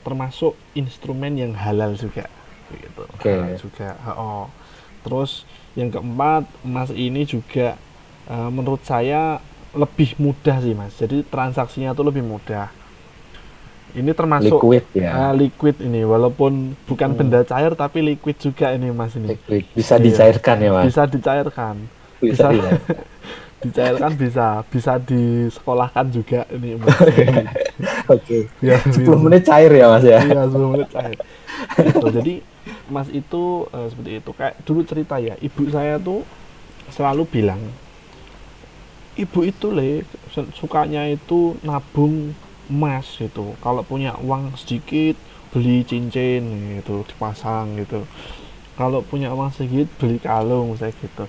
[0.04, 2.28] termasuk instrumen yang halal juga,
[2.70, 3.02] gitu.
[3.08, 3.30] Oke.
[3.30, 3.88] Halal juga.
[4.12, 4.46] Oh.
[5.00, 7.78] Terus yang keempat, emas ini juga
[8.26, 9.40] eh, menurut saya
[9.72, 10.92] lebih mudah sih mas.
[10.94, 12.68] Jadi transaksinya tuh lebih mudah.
[13.88, 15.10] Ini termasuk Liquid ya.
[15.10, 17.18] Ah, liquid ini walaupun bukan Hmm.
[17.18, 19.64] benda cair tapi liquid juga ini mas ini Liquid.
[19.72, 20.04] Bisa Iya.
[20.04, 20.84] dicairkan ya mas.
[20.86, 21.74] bisa dicairkan
[22.20, 22.70] Bisa, bisa.
[23.64, 24.12] dicairkan.
[24.20, 27.00] bisa bisa disekolahkan juga ini mas
[28.14, 28.44] Oke.
[28.60, 30.20] ya 10 menit cair ya mas ya.
[30.20, 31.16] iya 10 menit cair
[31.78, 32.06] Gitu.
[32.12, 32.34] jadi
[32.88, 34.30] mas itu eh, seperti itu.
[34.36, 36.24] Kayak dulu cerita ya ibu saya tuh
[36.88, 37.60] selalu bilang
[39.18, 42.32] ibu itu le su- sukanya itu nabung
[42.70, 43.56] emas gitu.
[43.64, 45.16] Kalau punya uang sedikit
[45.50, 46.44] beli cincin
[46.78, 48.04] gitu dipasang gitu.
[48.78, 51.24] Kalau punya uang sedikit beli kalung saya gitu.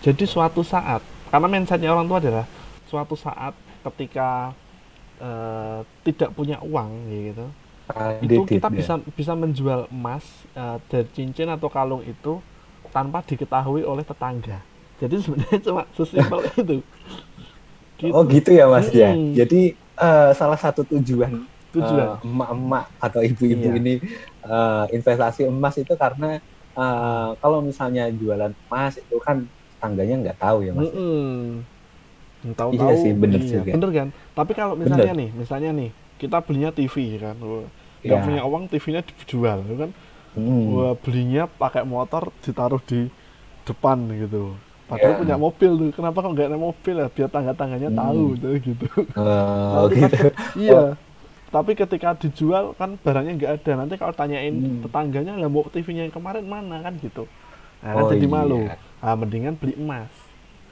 [0.00, 2.46] Jadi suatu saat karena mindsetnya orang tua adalah
[2.88, 3.52] suatu saat
[3.84, 4.54] ketika
[5.20, 7.46] eh, tidak punya uang gitu
[8.24, 8.78] itu kita ya.
[8.78, 10.24] bisa bisa menjual emas
[10.56, 12.40] eh, dari cincin atau kalung itu
[12.94, 14.64] tanpa diketahui oleh tetangga
[15.00, 16.76] jadi sebenarnya cuma sesimpel itu
[18.14, 19.06] Oh gitu ya mas ya.
[19.14, 19.30] Hmm.
[19.38, 19.56] Jadi
[20.02, 21.32] eh, salah satu tujuan
[21.74, 23.74] tujuan eh, emak-emak atau ibu-ibu Iya.
[23.80, 23.90] ini
[24.46, 26.26] eh, investasi emas itu karena
[26.78, 29.36] eh, kalau misalnya jualan emas itu kan
[29.80, 30.90] tangganya nggak tahu ya mas.
[30.94, 31.64] Mm-mm.
[32.58, 33.72] tahu-tahu Iya sih, bener iya, juga.
[33.72, 37.66] bener kan tapi kalau misalnya nih misalnya nih kita belinya TV kan nggak
[38.04, 38.20] Ya.
[38.20, 39.92] punya uang TV-nya dijual ya kan
[40.34, 40.66] Hmm.
[40.68, 43.06] Wah, belinya pakai motor ditaruh di
[43.62, 45.20] depan gitu padahal Ya.
[45.22, 47.96] punya mobil tuh kenapa kok nggak naik mobil ya biar tangga-tangganya Hmm.
[47.96, 50.16] tahu tuh gitu Oh, Nanti pas gitu.
[50.20, 50.82] ke- iya
[51.48, 54.82] tapi ketika dijual kan barangnya nggak ada nanti kalau tanyain Hmm.
[54.82, 57.30] tetangganya lah mau TV-nya yang kemarin mana kan gitu
[57.78, 58.34] nah, kan Oh, jadi iya.
[58.34, 58.58] malu
[58.98, 60.10] ah mendingan beli emas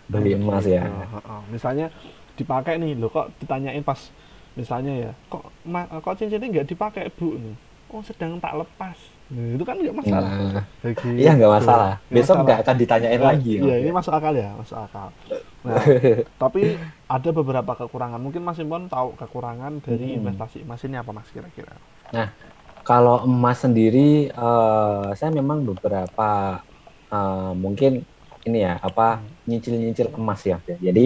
[0.05, 0.74] Beli Kan emas gitu.
[0.74, 0.83] ya.
[0.85, 1.40] Heeh.
[1.48, 1.87] misalnya
[2.35, 4.11] dipakai nih lo kok ditanyain pas
[4.60, 7.56] misalnya ya kok ma- kok cincinnya nggak dipakai bu nih
[7.90, 8.98] kok sedang tak lepas
[9.32, 11.08] nah, itu kan nggak masalah Nah, Begitu.
[11.20, 11.88] iya nggak masalah.
[12.10, 13.50] Nggak Besok nggak akan ditanyain Nah, lagi.
[13.60, 15.08] Iya, ini masuk akal ya, masuk akal.
[15.68, 15.84] Nah,
[16.42, 16.60] tapi
[17.14, 18.20] ada beberapa kekurangan.
[18.24, 20.18] Mungkin Mas Impon tahu kekurangan dari Hmm.
[20.18, 21.76] investasi emas ini apa Mas kira-kira?
[22.86, 23.98] Kalau emas sendiri,
[24.34, 26.22] eh, saya memang beberapa
[27.12, 27.92] eh, mungkin
[28.46, 29.02] ini ya apa
[29.48, 30.56] nyicil-nyicil emas ya.
[30.86, 31.00] Jadi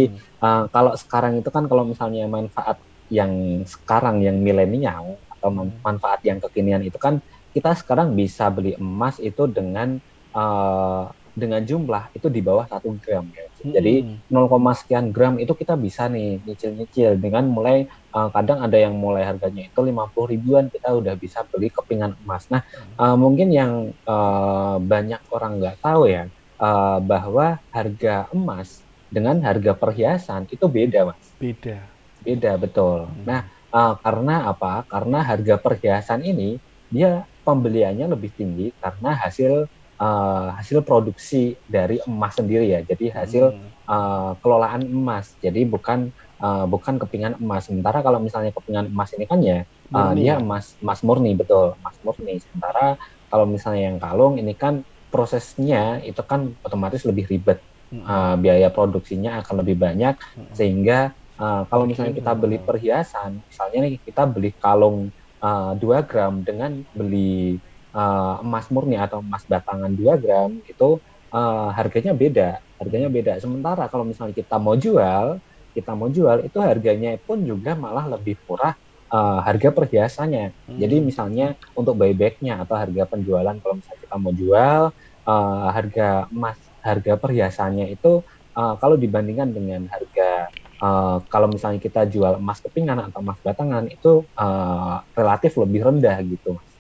[0.45, 2.77] eh, kalau sekarang itu kan kalau misalnya manfaat
[3.11, 7.23] yang sekarang yang milenial atau man- manfaat yang kekinian itu kan
[7.55, 9.99] kita sekarang bisa beli emas itu dengan
[10.37, 11.05] eh,
[11.37, 13.45] dengan jumlah itu di bawah satu gram ya.
[13.77, 14.25] Jadi Hmm.
[14.33, 17.85] 0, sekian gram itu kita bisa nih nyicil-nyicil dengan mulai
[18.17, 22.49] uh, kadang ada yang mulai harganya itu 50 ribuan kita udah bisa beli kepingan emas.
[22.49, 22.65] Nah,
[22.97, 26.25] uh, mungkin yang uh, banyak orang nggak tahu ya
[26.59, 31.37] uh, bahwa harga emas dengan harga perhiasan itu beda, Mas.
[31.39, 31.96] beda.
[32.27, 33.07] Beda betul.
[33.07, 33.23] Hmm.
[33.23, 34.83] Nah, uh, karena apa?
[34.91, 36.59] Karena harga perhiasan ini
[36.91, 39.71] dia pembeliannya lebih tinggi karena hasil
[40.03, 42.81] uh, hasil produksi dari emas sendiri ya.
[42.83, 43.71] Jadi hasil Hmm.
[43.87, 45.39] uh, kelolaan emas.
[45.39, 46.11] Jadi bukan
[46.43, 47.71] uh, bukan kepingan emas.
[47.71, 49.63] Sementara kalau misalnya kepingan emas ini kan ya
[49.95, 50.43] uh, Murni dia ya?
[50.43, 52.43] emas emas murni betul, emas murni.
[52.43, 52.99] Sementara
[53.31, 54.83] kalau misalnya yang kalung ini kan
[55.15, 57.63] prosesnya itu kan otomatis lebih ribet.
[58.03, 60.19] Uh, biaya produksinya akan lebih banyak
[60.53, 65.09] sehingga uh, kalau misalnya kita beli perhiasan, misalnya nih kita beli kalung
[65.41, 67.57] uh, 2 gram dengan beli
[67.97, 71.01] uh, emas murni atau emas batangan 2 gram itu
[71.33, 73.33] uh, harganya beda, harganya beda.
[73.41, 75.41] Sementara kalau misalnya kita mau jual,
[75.77, 78.77] kita mau jual itu harganya pun juga malah lebih murah
[79.13, 80.53] uh, harga perhiasannya.
[80.53, 80.79] Hmm.
[80.81, 84.83] Jadi misalnya untuk buybacknya atau harga penjualan kalau misalnya kita mau jual
[85.27, 88.23] uh, harga emas harga perhiasannya itu
[88.55, 90.49] uh, kalau dibandingkan dengan harga
[90.81, 96.19] uh, kalau misalnya kita jual emas kepingan atau emas batangan itu uh, relatif lebih rendah
[96.25, 96.73] gitu Mas.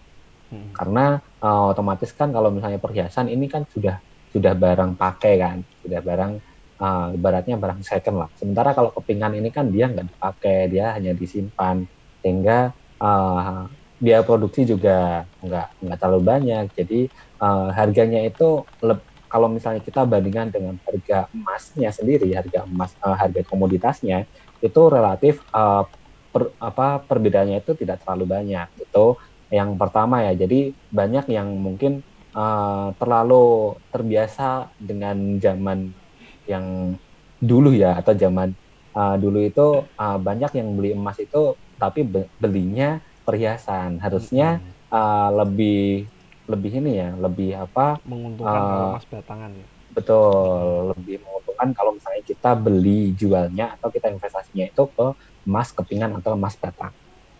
[0.46, 0.70] Hmm.
[0.70, 3.98] karena uh, otomatis kan kalau misalnya perhiasan ini kan sudah
[4.30, 6.32] sudah barang pakai kan sudah barang
[6.78, 11.18] uh, ibaratnya barang second lah sementara kalau kepingan ini kan dia nggak dipakai dia hanya
[11.18, 11.82] disimpan
[12.22, 12.70] sehingga
[13.02, 17.00] uh, biaya produksi juga nggak nggak terlalu banyak jadi
[17.40, 23.16] uh, harganya itu leb- kalau misalnya kita bandingkan dengan harga emasnya sendiri harga emas uh,
[23.18, 24.26] harga komoditasnya
[24.62, 25.84] itu relatif uh,
[26.32, 28.66] per- apa perbedaannya itu tidak terlalu banyak.
[28.80, 29.16] Itu
[29.52, 30.32] yang pertama ya.
[30.36, 32.02] Jadi banyak yang mungkin
[32.36, 35.92] uh, terlalu terbiasa dengan zaman
[36.46, 36.96] yang
[37.40, 38.48] dulu ya atau zaman
[38.96, 39.66] uh, dulu itu
[40.00, 44.00] uh, banyak yang beli emas itu tapi be- belinya perhiasan.
[44.00, 44.72] Harusnya Hmm.
[44.94, 46.08] uh, lebih
[46.46, 49.66] lebih ini ya lebih apa menguntungkan uh, kalau emas batangan ya.
[49.90, 55.06] betul lebih menguntungkan kalau misalnya kita beli jualnya atau kita investasinya itu ke
[55.46, 56.94] emas kepingan atau emas batang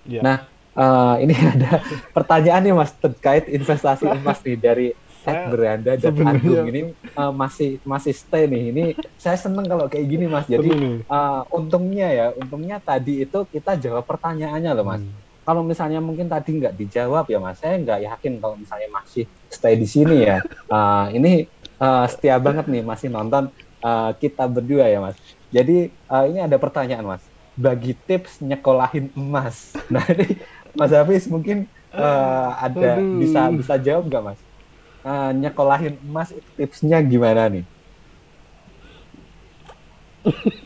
[0.07, 0.21] Iya.
[0.23, 0.37] Nah,
[0.79, 1.83] eh, ini ada
[2.15, 4.89] pertanyaan nih Mas terkait investasi emas nih dari
[5.27, 8.63] Ed Beranda dan Agung ini eh, masih masih stay nih.
[8.73, 8.85] Ini
[9.23, 10.47] saya seneng kalau kayak gini Mas.
[10.47, 10.71] Jadi
[11.03, 15.03] eh, untungnya ya, untungnya tadi itu kita jawab pertanyaannya loh Mas.
[15.03, 15.26] Hmm.
[15.47, 19.75] Kalau misalnya mungkin tadi nggak dijawab ya Mas, saya nggak yakin kalau misalnya masih stay
[19.79, 20.37] di sini ya.
[20.73, 21.31] Eh, ini
[21.83, 23.45] eh, setia banget nih masih nonton
[23.85, 25.17] eh, kita berdua ya Mas.
[25.57, 27.25] Jadi eh, ini ada pertanyaan Mas.
[27.57, 29.57] Bagi tips nyekolahin emas.
[29.95, 30.43] Nah ini
[30.77, 33.07] Mas Hafiz mungkin eh, ada Aduh.
[33.15, 34.41] bisa bisa jawab nggak Mas?
[35.07, 37.65] Eh, nyekolahin emas itu tipsnya gimana nih?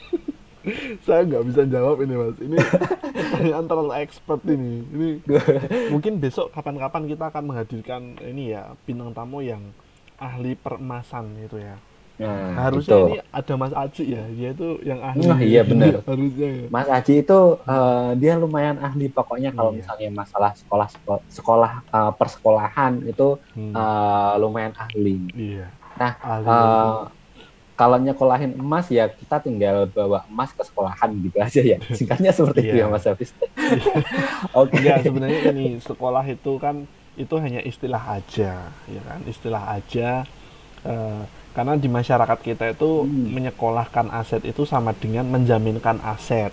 [1.01, 2.37] Saya nggak bisa jawab ini mas.
[2.37, 2.57] Ini
[3.17, 4.85] pertanyaan terlalu expert ini.
[4.85, 5.09] Ini
[5.89, 9.73] mungkin besok kapan-kapan kita akan menghadirkan ini ya bintang tamu yang
[10.21, 11.77] ahli peremasan itu ya.
[12.21, 13.07] Nah, Harusnya itu.
[13.09, 15.25] ini ada Mas Aji ya, dia itu yang ahli.
[15.25, 16.05] Nah, iya, benar.
[16.11, 16.67] Harusnya ya.
[16.69, 19.81] Mas Aji itu eh, dia lumayan ahli pokoknya kalau Iya.
[19.81, 20.89] misalnya masalah sekolah
[21.33, 23.73] sekolah, eh, persekolahan itu Hmm.
[23.73, 25.17] eh, lumayan ahli.
[25.33, 25.73] iya.
[25.97, 26.49] Nah, Ahli.
[26.49, 27.01] Eh,
[27.81, 31.79] kalau nyekolahin emas ya kita tinggal bawa emas ke sekolahan gitu aja ya.
[31.99, 32.85] Singkatnya seperti itu Iya.
[32.85, 33.31] ya Mas Hafiz.
[34.61, 34.77] Oke.
[34.77, 36.85] Enggak, sebenarnya ini sekolah itu kan
[37.17, 39.21] itu hanya istilah aja, ya kan?
[39.25, 40.11] Istilah aja.
[40.81, 43.37] eh, karena di masyarakat kita itu Hmm.
[43.37, 46.53] menyekolahkan aset itu sama dengan menjaminkan aset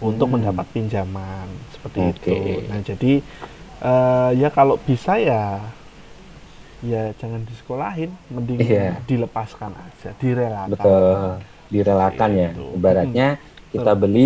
[0.00, 0.40] untuk Hmm.
[0.40, 2.16] mendapat pinjaman seperti Oke.
[2.16, 2.36] itu.
[2.68, 3.12] Nah, jadi
[3.80, 5.60] eh, ya kalau bisa ya
[6.90, 9.02] ya jangan disekolahin, mending Iya.
[9.08, 10.90] dilepaskan aja, direlakan.
[11.04, 11.46] Betul.
[11.72, 12.50] Direlakan ya.
[12.54, 12.60] Gitu.
[12.76, 13.24] Ibaratnya
[13.70, 14.20] kita beli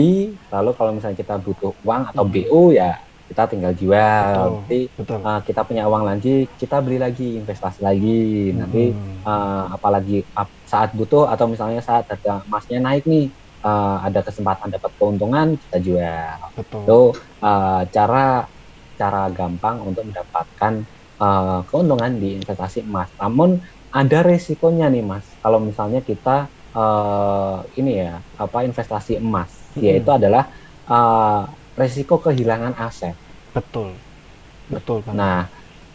[0.48, 2.32] lalu kalau misalnya kita butuh uang atau Hmm.
[2.32, 2.96] BU ya
[3.28, 4.32] kita tinggal jual.
[4.34, 4.52] Betul.
[4.56, 5.20] Nanti Betul.
[5.24, 6.28] eh, kita punya uang lagi,
[6.60, 8.08] kita beli lagi, investasi lagi.
[8.56, 9.24] Nanti Hmm.
[9.28, 13.24] eh, apalagi ap- saat butuh atau misalnya saat harga emasnya naik nih
[13.64, 16.82] eh, ada kesempatan dapat keuntungan kita jual betul.
[16.84, 16.98] itu
[17.44, 18.44] eh, cara
[19.00, 20.74] cara gampang untuk mendapatkan
[21.24, 23.08] uh, keuntungan di investasi emas.
[23.16, 23.56] Namun
[23.94, 29.80] ada resikonya nih mas, kalau misalnya kita uh, ini ya apa investasi emas, hmm.
[29.80, 30.50] yaitu adalah
[30.90, 33.16] uh, resiko kehilangan aset.
[33.54, 33.94] Betul,
[34.68, 35.00] betul.
[35.06, 35.14] Kan?
[35.14, 35.40] Nah,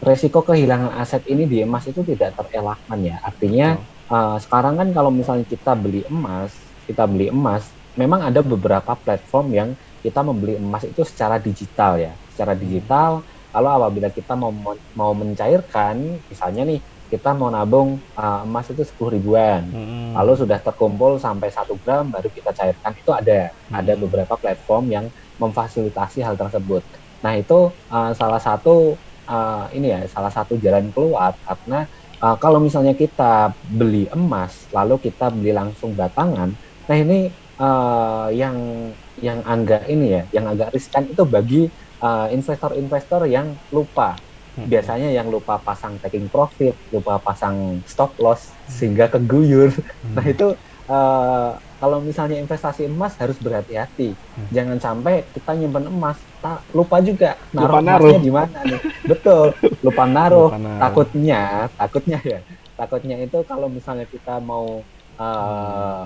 [0.00, 3.20] resiko kehilangan aset ini di emas itu tidak terelakkan ya.
[3.20, 3.76] Artinya
[4.08, 6.56] uh, sekarang kan kalau misalnya kita beli emas,
[6.88, 7.68] kita beli emas,
[8.00, 12.64] memang ada beberapa platform yang kita membeli emas itu secara digital ya, secara hmm.
[13.50, 14.54] Kalau apabila kita mau
[14.94, 20.14] mau mencairkan, misalnya nih kita mau nabung uh, emas itu sepuluh ribuan, hmm.
[20.14, 23.74] lalu sudah terkumpul sampai satu gram baru kita cairkan itu ada hmm.
[23.74, 25.06] ada beberapa platform yang
[25.42, 26.86] memfasilitasi hal tersebut.
[27.26, 28.94] Nah itu uh, salah satu
[29.26, 31.90] uh, ini ya salah satu jalan keluar karena
[32.22, 36.54] uh, kalau misalnya kita beli emas lalu kita beli langsung batangan,
[36.86, 37.26] nah ini
[37.58, 38.54] uh, yang
[39.20, 41.66] yang agak ini ya, yang agak riskan itu bagi
[42.32, 44.16] investor-investor uh, yang lupa
[44.60, 44.66] Hmm.
[44.66, 49.70] biasanya yang lupa pasang taking profit, lupa pasang stop loss sehingga keguyur.
[49.70, 50.14] Hmm.
[50.18, 50.58] Nah itu
[50.90, 54.10] uh, kalau misalnya investasi emas harus berhati-hati.
[54.12, 54.48] Hmm.
[54.50, 58.80] Jangan sampai kita nyimpen emas, tak lupa juga naruh emasnya di mana nih.
[59.06, 59.54] Betul,
[59.86, 60.50] lupa naruh.
[60.50, 60.80] lupa naruh.
[60.82, 61.42] Takutnya,
[61.78, 62.38] takutnya ya,
[62.74, 64.82] takutnya itu kalau misalnya kita mau
[65.14, 66.04] uh,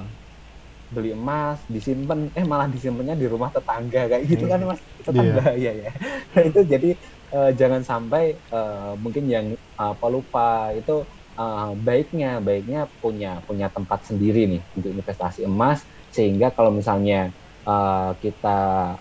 [0.93, 4.81] beli emas disimpan eh malah disimpannya di rumah tetangga kayak gitu kan mas?
[5.05, 5.73] Tetangga yeah.
[5.75, 5.93] ya ya
[6.37, 6.91] nah, itu jadi
[7.33, 9.47] uh, jangan sampai uh, mungkin yang
[9.81, 11.07] uh, pelupa itu
[11.39, 15.83] uh, baiknya baiknya punya punya tempat sendiri nih untuk investasi emas
[16.15, 17.35] sehingga kalau misalnya
[17.67, 18.95] uh, kita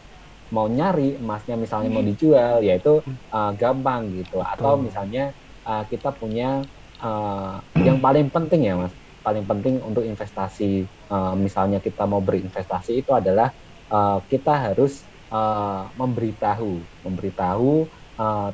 [0.53, 2.11] mau nyari emasnya misalnya mau hmm.
[2.13, 3.01] dijual yaitu
[3.33, 4.41] uh, gampang gitu.
[4.41, 5.33] Atau misalnya
[5.65, 6.61] uh, kita punya
[7.01, 8.93] uh, yang paling penting ya mas
[9.23, 13.49] paling penting untuk investasi uh, misalnya kita mau berinvestasi itu adalah
[13.87, 17.87] uh, kita harus uh, memberitahu memberitahu
[18.19, 18.51] uh,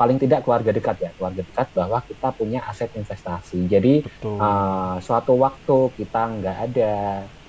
[0.00, 3.68] paling tidak keluarga dekat ya keluarga dekat bahwa kita punya aset investasi.
[3.68, 6.94] Jadi uh, suatu waktu kita nggak ada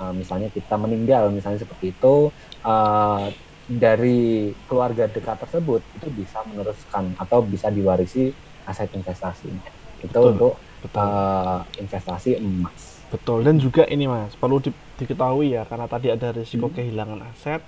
[0.03, 2.27] uh, misalnya kita meninggal misalnya seperti itu
[2.67, 3.31] uh,
[3.71, 8.35] dari keluarga dekat tersebut itu bisa meneruskan atau bisa diwarisi
[8.67, 9.71] aset investasinya.
[10.03, 11.05] Itu betul, untuk betul.
[11.05, 16.31] Uh, investasi emas betul dan juga ini mas perlu di, diketahui ya karena tadi ada
[16.31, 16.75] risiko hmm.
[16.79, 17.61] kehilangan aset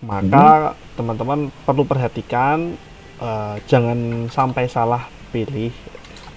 [0.00, 0.96] maka hmm.
[0.96, 1.54] teman-teman hmm.
[1.68, 2.72] perlu perhatikan
[3.20, 5.70] uh, jangan sampai salah pilih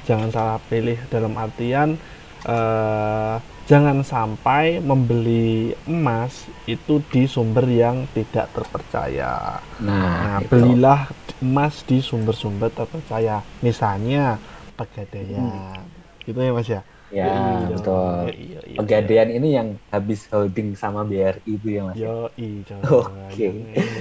[0.03, 1.95] jangan salah pilih dalam artian
[2.43, 3.39] uh,
[3.71, 11.07] jangan sampai membeli emas itu di sumber yang tidak terpercaya nah, nah belilah
[11.39, 14.36] emas di sumber-sumber terpercaya misalnya
[14.75, 16.00] pegadaian hmm.
[16.31, 18.15] Gitu ya mas ya Ya, iya, betul.
[18.31, 21.99] Iya, iya, iya, Pegadaian ini yang habis holding sama BRI itu ya Mas.
[21.99, 22.71] Yo, Oke.
[23.35, 23.51] Okay.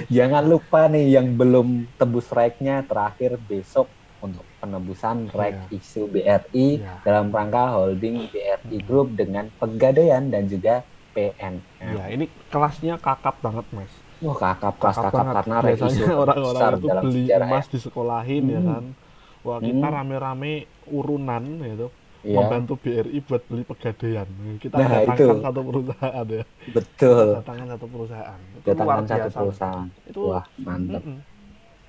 [0.07, 3.91] Jangan lupa nih yang belum tebus rake-nya terakhir besok
[4.23, 5.77] untuk penebusan rake yeah.
[5.77, 7.03] isu BRI yeah.
[7.03, 8.87] dalam rangka holding BRI hmm.
[8.87, 11.59] Group dengan Pegadaian dan juga PNM.
[11.83, 13.91] Ya, ini kelasnya kakap banget, Mas.
[14.23, 17.79] Oh, kakap kelas kakap, kakap karena biasanya orang-orang itu beli emas ya.
[17.81, 18.55] sekolahin ya hmm.
[18.55, 18.85] ya kan.
[19.41, 20.95] Wah, kita rame-rame hmm.
[20.95, 21.87] urunan gitu
[22.23, 22.37] iya.
[22.37, 24.27] membantu BRI buat beli pegadaian.
[24.57, 25.43] Kita nah, datangkan itu.
[25.45, 26.43] satu perusahaan ya.
[26.73, 27.27] Betul.
[27.41, 28.39] Datangkan satu perusahaan.
[28.41, 29.37] Itu datangkan satu biasa.
[29.39, 29.87] perusahaan.
[30.07, 31.01] Itu wah mantap.
[31.03, 31.19] Mm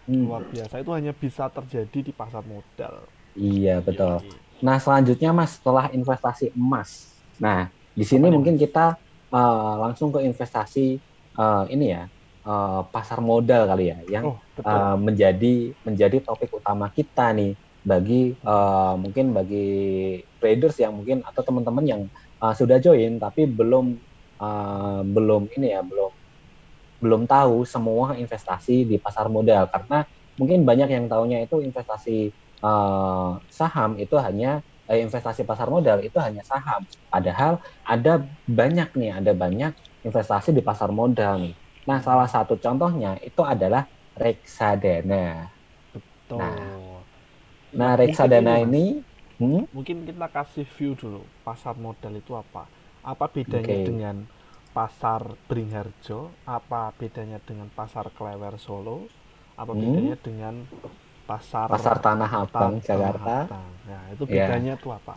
[0.08, 0.22] -mm.
[0.26, 0.74] Luar biasa.
[0.80, 2.94] Itu hanya bisa terjadi di pasar modal.
[3.36, 4.20] Iya betul.
[4.20, 4.36] Iya.
[4.62, 7.12] Nah selanjutnya mas setelah investasi emas.
[7.40, 8.96] Nah di sini Apa mungkin kita
[9.32, 10.96] uh, langsung ke investasi
[11.36, 12.08] uh, ini ya
[12.46, 18.34] uh, pasar modal kali ya yang oh, uh, menjadi menjadi topik utama kita nih bagi
[18.46, 19.66] uh, mungkin bagi
[20.38, 22.02] traders yang mungkin atau teman-teman yang
[22.38, 23.98] uh, sudah join tapi belum
[24.38, 26.12] uh, belum ini ya belum
[27.02, 29.66] belum tahu semua investasi di pasar modal.
[29.66, 30.06] Karena
[30.38, 32.30] mungkin banyak yang tahunya itu investasi
[32.62, 36.86] uh, saham itu hanya eh, investasi pasar modal itu hanya saham.
[37.10, 39.74] Padahal ada banyak nih ada banyak
[40.06, 41.54] investasi di pasar modal nih.
[41.90, 45.50] Nah salah satu contohnya itu adalah reksadana.
[45.90, 46.38] Betul.
[46.38, 46.81] nah
[47.72, 49.00] Nah, reksadana ini,
[49.40, 49.72] hmm?
[49.72, 52.68] mungkin kita kasih view dulu pasar modal itu apa?
[53.02, 53.88] Apa bedanya okay.
[53.88, 54.16] dengan
[54.76, 56.30] pasar Beringharjo?
[56.44, 59.08] Apa bedanya dengan pasar Klewer Solo?
[59.56, 59.80] Apa hmm?
[59.80, 60.54] bedanya dengan
[61.24, 63.48] pasar pasar Tanah Abang Jakarta?
[63.88, 64.46] Nah, itu ya.
[64.46, 64.96] bedanya yeah.
[65.00, 65.16] apa?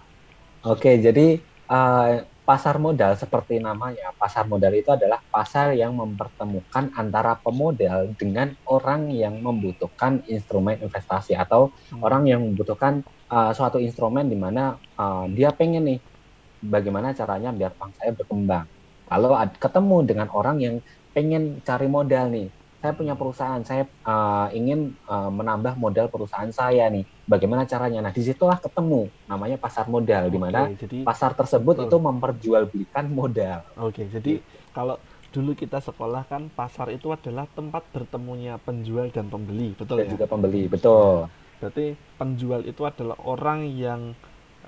[0.66, 1.38] Oke, okay, jadi
[1.70, 8.54] uh, pasar modal seperti namanya, pasar modal itu adalah pasar yang mempertemukan antara pemodal dengan
[8.70, 12.06] orang yang membutuhkan instrumen investasi atau hmm.
[12.06, 13.02] orang yang membutuhkan
[13.34, 16.00] uh, suatu instrumen di mana uh, dia pengen nih
[16.62, 18.70] bagaimana caranya biar bank saya berkembang.
[19.06, 20.76] Kalau ketemu dengan orang yang
[21.18, 22.50] pengen cari modal nih,
[22.82, 27.06] saya punya perusahaan, saya uh, ingin uh, menambah modal perusahaan saya nih.
[27.26, 28.06] Bagaimana caranya?
[28.06, 31.88] Nah, di situlah ketemu namanya pasar modal, di mana jadi, pasar tersebut betul.
[31.90, 33.66] itu memperjualbelikan modal.
[33.82, 35.02] Oke, jadi kalau
[35.34, 40.12] dulu kita sekolah kan pasar itu adalah tempat bertemunya penjual dan pembeli, betul dan ya?
[40.14, 41.26] juga pembeli, betul.
[41.58, 44.14] Berarti penjual itu adalah orang yang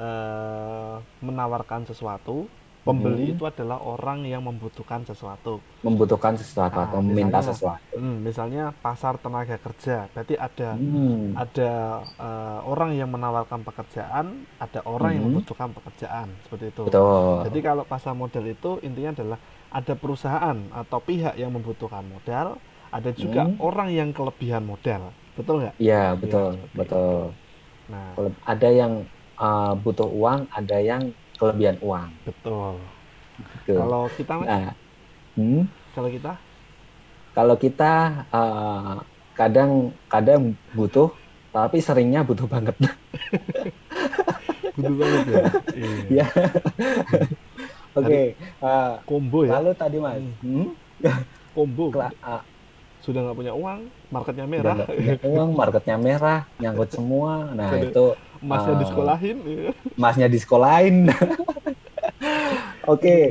[0.02, 2.50] uh, menawarkan sesuatu,
[2.88, 3.34] pembeli hmm.
[3.36, 8.64] itu adalah orang yang membutuhkan sesuatu membutuhkan sesuatu nah, atau meminta misalnya, sesuatu hmm, misalnya
[8.80, 11.36] pasar tenaga kerja berarti ada hmm.
[11.36, 11.72] ada
[12.16, 14.26] uh, orang yang menawarkan pekerjaan
[14.58, 15.18] ada orang hmm.
[15.20, 17.46] yang membutuhkan pekerjaan seperti itu Betul.
[17.52, 22.56] jadi kalau pasar modal itu intinya adalah ada perusahaan atau pihak yang membutuhkan modal
[22.88, 23.60] ada juga hmm.
[23.60, 27.20] orang yang kelebihan modal betul nggak iya betul ya, betul
[27.88, 28.16] nah
[28.48, 29.06] ada yang
[29.38, 32.10] uh, butuh uang ada yang kelebihan uang.
[32.26, 32.82] Betul.
[33.38, 33.78] Betul.
[33.78, 34.74] Kalau kita nah,
[35.38, 35.64] hmm?
[35.94, 36.32] kalau kita,
[37.38, 37.94] kalau kita
[38.34, 38.98] uh,
[39.38, 41.14] kadang kadang butuh,
[41.54, 42.74] tapi seringnya butuh banget.
[44.76, 45.46] butuh banget ya.
[46.18, 46.28] Iya.
[47.98, 48.06] Oke.
[48.06, 48.26] Okay.
[48.62, 49.62] Uh, Combo ya.
[49.62, 50.22] Lalu tadi mas.
[50.42, 50.74] Hmm?
[51.56, 51.94] Combo.
[51.94, 52.42] Kela uh,
[53.02, 54.76] sudah nggak punya uang, marketnya merah.
[54.84, 57.54] punya uang, marketnya merah, nyangkut semua.
[57.54, 59.38] Nah itu masnya uh, disekolahin.
[59.44, 59.72] Iya.
[59.96, 60.96] Masnya disekolahin.
[62.88, 63.24] Oke, okay.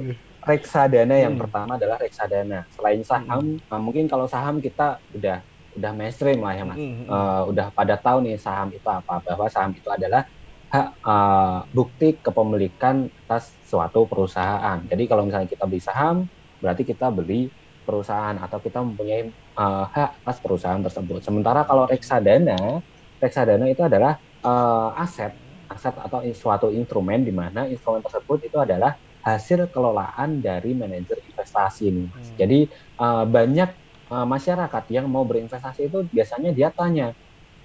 [0.45, 1.43] reksadana yang hmm.
[1.43, 2.69] pertama adalah reksadana.
[2.77, 3.73] Selain saham, hmm.
[3.73, 5.41] uh, mungkin kalau saham kita udah
[5.77, 6.81] udah mainstream lah ya mas.
[6.81, 7.05] Hmm.
[7.09, 10.25] Uh, udah pada tahu nih saham itu apa, bahwa saham itu adalah
[10.73, 14.83] hak uh, bukti kepemilikan atas suatu perusahaan.
[14.89, 16.27] Jadi kalau misalnya kita beli saham,
[16.59, 17.53] berarti kita beli
[17.87, 21.23] perusahaan atau kita mempunyai uh, hak atas perusahaan tersebut.
[21.23, 22.83] Sementara kalau reksadana,
[23.23, 25.35] reksadana itu adalah uh, aset,
[25.67, 28.95] aset atau suatu instrumen di mana instrumen tersebut itu adalah
[29.27, 32.07] hasil kelolaan dari manajer investasi ini.
[32.07, 32.39] Hmm.
[32.39, 32.71] Jadi
[33.03, 33.71] uh, banyak
[34.15, 37.11] uh, masyarakat yang mau berinvestasi itu biasanya dia tanya,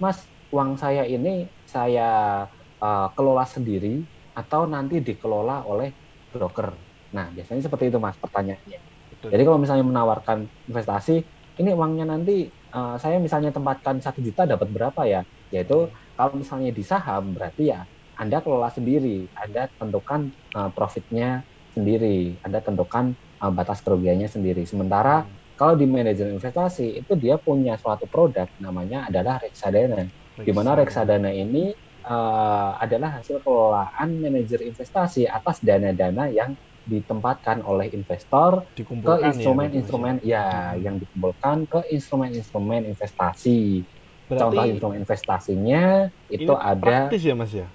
[0.02, 2.44] Mas, uang saya ini saya
[2.82, 4.02] uh, kelola sendiri
[4.34, 5.94] atau nanti dikelola oleh
[6.34, 6.74] broker.
[7.14, 8.80] Nah, biasanya seperti itu Mas pertanyaannya.
[9.12, 9.28] Betul.
[9.30, 11.22] Jadi kalau misalnya menawarkan investasi,
[11.62, 15.22] ini uangnya nanti uh, saya misalnya tempatkan satu juta dapat berapa ya?
[15.52, 15.92] Yaitu
[16.22, 17.82] kalau misalnya di saham berarti ya
[18.14, 21.42] Anda kelola sendiri, Anda tentukan uh, profitnya
[21.74, 24.62] sendiri, Anda tentukan uh, batas kerugiannya sendiri.
[24.62, 25.58] Sementara hmm.
[25.58, 30.06] kalau di manajemen investasi itu dia punya suatu produk namanya adalah reksadana.
[30.38, 31.74] Di mana reksadana ini
[32.06, 36.54] uh, adalah hasil kelolaan manajer investasi atas dana-dana yang
[36.86, 43.82] ditempatkan oleh investor ke ya, instrumen-instrumen ya, ya yang dikumpulkan ke instrumen-instrumen investasi.
[44.30, 47.68] Berarti Contoh instrumen investasinya itu ada praktis ya Mas ya.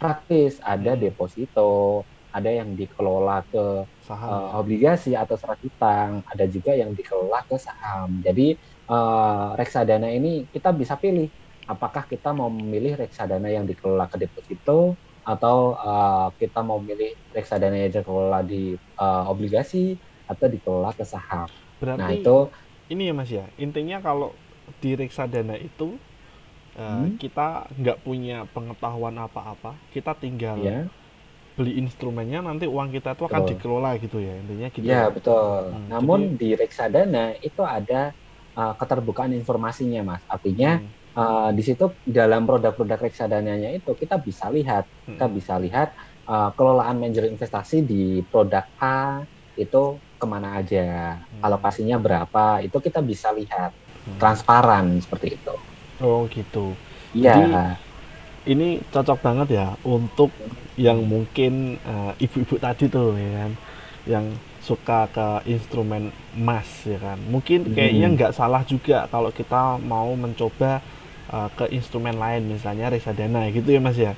[0.00, 1.00] Praktis, ada hmm.
[1.04, 4.28] deposito, ada yang dikelola ke saham.
[4.28, 8.20] Uh, obligasi atau surat utang, ada juga yang dikelola ke saham.
[8.24, 8.56] Jadi
[8.88, 11.28] uh, reksadana ini kita bisa pilih
[11.68, 14.96] apakah kita mau memilih reksadana yang dikelola ke deposito
[15.28, 21.48] atau uh, kita mau milih reksadana yang dikelola di uh, obligasi atau dikelola ke saham.
[21.76, 22.36] Berarti nah itu
[22.88, 24.32] ini ya mas ya intinya kalau
[24.78, 25.96] di reksadana itu
[26.76, 27.16] uh, hmm.
[27.20, 30.86] kita nggak punya pengetahuan apa-apa, kita tinggal yeah.
[31.58, 33.50] beli instrumennya nanti uang kita itu akan betul.
[33.56, 34.86] dikelola gitu ya intinya gitu.
[34.86, 35.74] Ya betul.
[35.74, 38.14] Hmm, Namun jadi, di reksadana itu ada
[38.54, 44.46] uh, keterbukaan informasinya mas, artinya hmm uh, di situ dalam produk-produk reksadananya itu kita bisa
[44.50, 45.18] lihat hmm.
[45.18, 45.88] kita bisa lihat
[46.30, 49.26] uh, kelolaan manajer investasi di produk A
[49.58, 51.42] itu ke mana aja hmm.
[51.42, 53.74] alokasinya berapa itu kita bisa lihat
[54.08, 54.16] hmm.
[54.16, 55.54] transparan seperti itu.
[56.00, 56.72] Oh gitu.
[57.12, 57.76] Iya.
[58.48, 60.32] Ini cocok banget ya untuk
[60.80, 63.52] yang mungkin uh, ibu-ibu tadi tuh ya kan
[64.08, 64.24] yang
[64.64, 67.18] suka ke instrumen emas ya kan.
[67.28, 68.14] Mungkin kayaknya hmm.
[68.16, 70.80] nggak salah juga kalau kita mau mencoba
[71.28, 74.16] uh, ke instrumen lain misalnya reksadana gitu ya mas ya?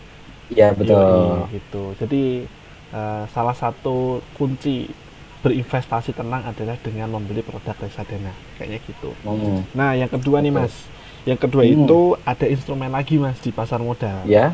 [0.51, 0.99] Iya betul.
[0.99, 1.85] Yoi, gitu.
[1.99, 2.25] Jadi
[2.95, 4.91] uh, salah satu kunci
[5.41, 9.73] berinvestasi tenang adalah dengan membeli produk reksadana kayaknya gitu hmm.
[9.73, 10.75] nah yang kedua nih mas
[11.25, 11.85] yang kedua hmm.
[11.85, 14.53] itu ada instrumen lagi mas di pasar modal ya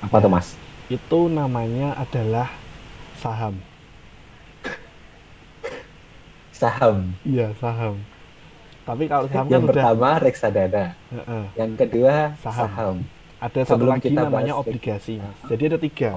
[0.00, 0.56] apa tuh mas
[0.88, 2.48] itu namanya adalah
[3.20, 3.56] saham
[6.52, 8.00] saham iya saham
[8.84, 10.20] tapi kalau saham yang kan pertama udah...
[10.20, 11.44] reksadana, uh -uh.
[11.56, 12.68] yang kedua saham.
[12.68, 12.96] saham.
[13.40, 15.36] Ada satu lagi kita namanya obligasi, mas.
[15.48, 16.10] Jadi ada tiga.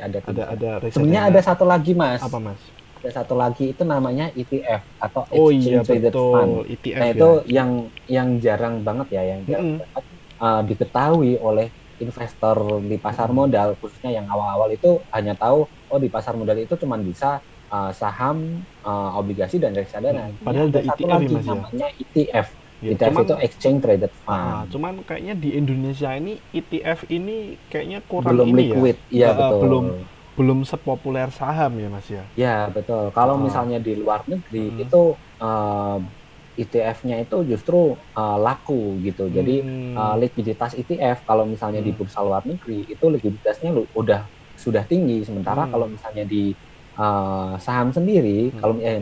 [0.00, 0.44] Ada tiga.
[0.52, 2.20] Ada, ada Sebenarnya ada satu lagi, mas.
[2.24, 2.60] Apa, mas?
[2.98, 6.34] Ada satu lagi itu namanya ETF atau oh, iya, Traded betul.
[6.34, 6.54] Fund.
[6.66, 7.14] ETF, nah ya.
[7.14, 7.70] itu yang
[8.10, 9.76] yang jarang banget ya, yang mm -hmm.
[10.42, 16.08] uh, diketahui oleh investor di pasar modal, khususnya yang awal-awal itu hanya tahu oh di
[16.10, 17.42] pasar modal itu cuma bisa
[17.72, 20.30] uh, saham, uh, obligasi dan reksadana.
[20.30, 22.02] Hmm, padahal ada ETF satu lagi ya, namanya ya?
[22.02, 22.48] ETF.
[22.78, 24.38] Ya, ETF cuman, itu exchange traded fund.
[24.38, 28.96] Nah, cuman kayaknya di Indonesia ini ETF ini kayaknya kurang belum ini liquid.
[29.10, 29.14] ya.
[29.14, 29.60] Iya, betul.
[29.66, 29.84] Belum
[30.38, 32.24] belum sepopuler saham ya Mas ya.
[32.38, 33.10] Ya, betul.
[33.10, 33.42] Kalau oh.
[33.42, 34.84] misalnya di luar negeri hmm.
[34.86, 35.02] itu
[35.42, 39.26] uh, eh, ETF-nya itu justru uh, laku gitu.
[39.26, 39.98] Jadi hmm.
[39.98, 41.88] uh, likuiditas ETF kalau misalnya hmm.
[41.90, 44.22] di bursa luar negeri itu likuiditasnya udah
[44.54, 45.26] sudah tinggi.
[45.26, 45.72] Sementara hmm.
[45.74, 46.54] kalau misalnya di
[46.98, 48.58] uh, saham sendiri, hmm.
[48.62, 48.98] kalau eh,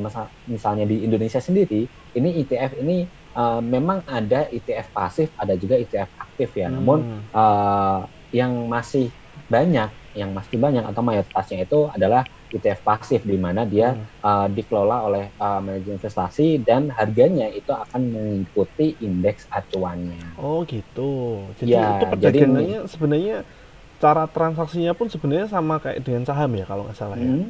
[0.48, 1.84] misalnya di Indonesia sendiri,
[2.16, 3.04] ini ETF ini
[3.36, 6.68] uh, memang ada ETF pasif, ada juga ETF aktif ya.
[6.68, 6.80] Hmm.
[6.80, 6.98] Namun
[7.32, 9.08] uh, yang masih
[9.48, 14.24] banyak, yang masih banyak atau mayoritasnya itu adalah ETF pasif di mana dia hmm.
[14.24, 20.40] uh, dikelola oleh uh, manajer investasi dan harganya itu akan mengikuti indeks acuannya.
[20.40, 21.44] Oh gitu.
[21.60, 23.36] Jadi ya, itu perdagangannya jadi, sebenarnya
[24.00, 27.28] cara transaksinya pun sebenarnya sama kayak dengan saham ya kalau nggak salah ya.
[27.28, 27.48] Hmm.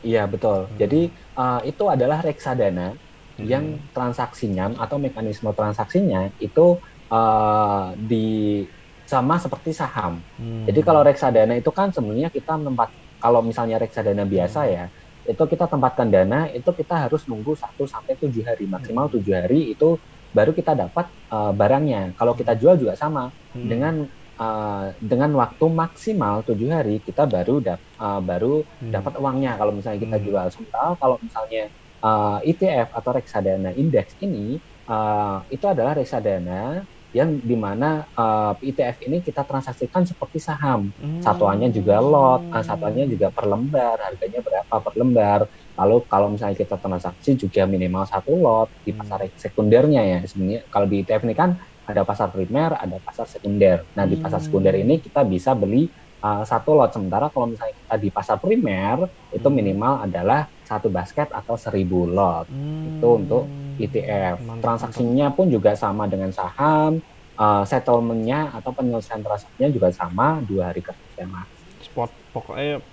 [0.00, 0.64] Iya betul.
[0.64, 0.76] Hmm.
[0.80, 1.00] Jadi
[1.36, 2.96] uh, itu adalah reksadana
[3.38, 3.94] yang hmm.
[3.94, 6.78] transaksinya atau mekanisme transaksinya itu
[7.10, 8.66] uh, di
[9.08, 10.20] sama seperti saham.
[10.36, 10.68] Hmm.
[10.68, 12.92] Jadi kalau reksadana itu kan sebenarnya kita tempat
[13.24, 14.72] kalau misalnya reksadana biasa hmm.
[14.76, 14.84] ya
[15.28, 19.14] itu kita tempatkan dana itu kita harus nunggu 1 sampai tujuh hari maksimal hmm.
[19.20, 20.00] tujuh hari itu
[20.32, 22.16] baru kita dapat uh, barangnya.
[22.16, 23.68] Kalau kita jual juga sama hmm.
[23.68, 23.94] dengan
[24.40, 28.92] uh, dengan waktu maksimal tujuh hari kita baru dap, uh, baru hmm.
[28.92, 30.24] dapat uangnya kalau misalnya kita hmm.
[30.24, 30.46] jual.
[30.52, 31.62] Sementara kalau misalnya
[32.04, 34.56] uh, ETF atau reksadana indeks ini
[34.88, 36.84] uh, itu adalah reksadana
[37.16, 40.92] yang di mana uh, eh, ETF ini kita transaksikan seperti saham.
[41.00, 41.24] Hmm.
[41.24, 45.40] Satuannya juga lot, uh, satuannya juga per lembar, harganya berapa per lembar.
[45.78, 49.00] Lalu kalau misalnya kita transaksi juga minimal satu lot di hmm.
[49.00, 50.18] pasar sekundernya ya.
[50.28, 51.56] Sebenarnya kalau di ETF ini kan
[51.88, 53.88] ada pasar primer, ada pasar sekunder.
[53.96, 54.84] Nah di pasar sekunder hmm.
[54.84, 55.88] ini kita bisa beli
[56.20, 56.92] uh, satu lot.
[56.92, 59.56] Sementara kalau misalnya kita di pasar primer itu hmm.
[59.56, 63.00] minimal adalah satu basket atau seribu lot hmm.
[63.00, 63.44] itu untuk
[63.80, 64.36] ETF.
[64.44, 64.60] Mantap.
[64.60, 67.00] Transaksinya pun juga sama dengan saham,
[67.40, 71.48] uh, settlementnya atau penyelesaian transaksinya juga sama dua hari kerja mas.
[71.80, 72.84] Spot pokoknya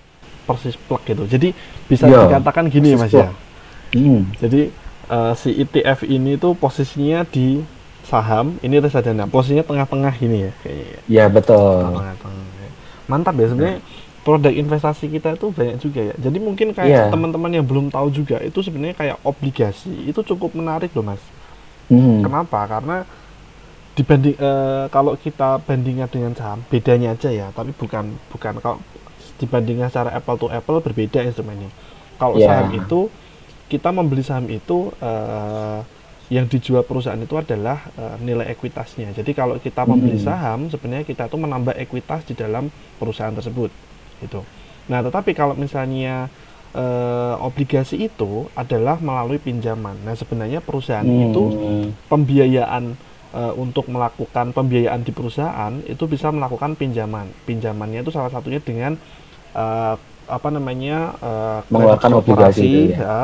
[0.48, 1.28] persis plug gitu.
[1.28, 1.52] Jadi
[1.92, 3.28] bisa Yo, iya, dikatakan gini mas ya.
[3.92, 4.24] Hmm.
[4.40, 4.72] Jadi
[5.12, 7.60] uh, si ETF ini tuh posisinya di
[8.08, 9.28] saham, ini reksadana.
[9.28, 11.00] Posisinya tengah-tengah gini ya kayaknya.
[11.12, 11.92] Iya betul.
[11.92, 12.44] Tengah-tengah.
[13.06, 13.80] Mantap ya sebenarnya.
[13.84, 16.16] Hmm produk investasi kita itu banyak juga ya.
[16.18, 17.14] Jadi mungkin kayak yeah.
[17.14, 21.22] teman-teman yang belum tahu juga itu sebenarnya kayak obligasi itu cukup menarik loh mas.
[21.94, 22.26] Mm.
[22.26, 22.66] Kenapa?
[22.66, 23.06] Karena
[23.94, 27.54] dibanding uh, kalau kita bandingkan dengan saham bedanya aja ya.
[27.54, 28.82] Tapi bukan bukan kalau
[29.38, 31.70] dibandingkan secara apple to apple berbeda instrumennya.
[32.18, 32.50] Kalau yeah.
[32.50, 33.14] saham itu
[33.70, 35.86] kita membeli saham itu uh,
[36.34, 39.14] yang dijual perusahaan itu adalah uh, nilai ekuitasnya.
[39.14, 40.26] Jadi kalau kita membeli hmm.
[40.26, 43.85] saham, sebenarnya kita itu menambah ekuitas di dalam perusahaan tersebut
[44.22, 44.44] gitu.
[44.86, 46.30] Nah, tetapi kalau misalnya
[46.76, 46.86] e,
[47.42, 49.98] obligasi itu adalah melalui pinjaman.
[50.06, 51.26] Nah, sebenarnya perusahaan hmm.
[51.32, 51.44] itu
[52.06, 52.94] pembiayaan
[53.34, 57.32] e, untuk melakukan pembiayaan di perusahaan itu bisa melakukan pinjaman.
[57.50, 58.94] Pinjamannya itu salah satunya dengan
[59.56, 59.66] e,
[60.26, 61.32] apa namanya e,
[61.70, 63.20] mengeluarkan obligasi ya, ya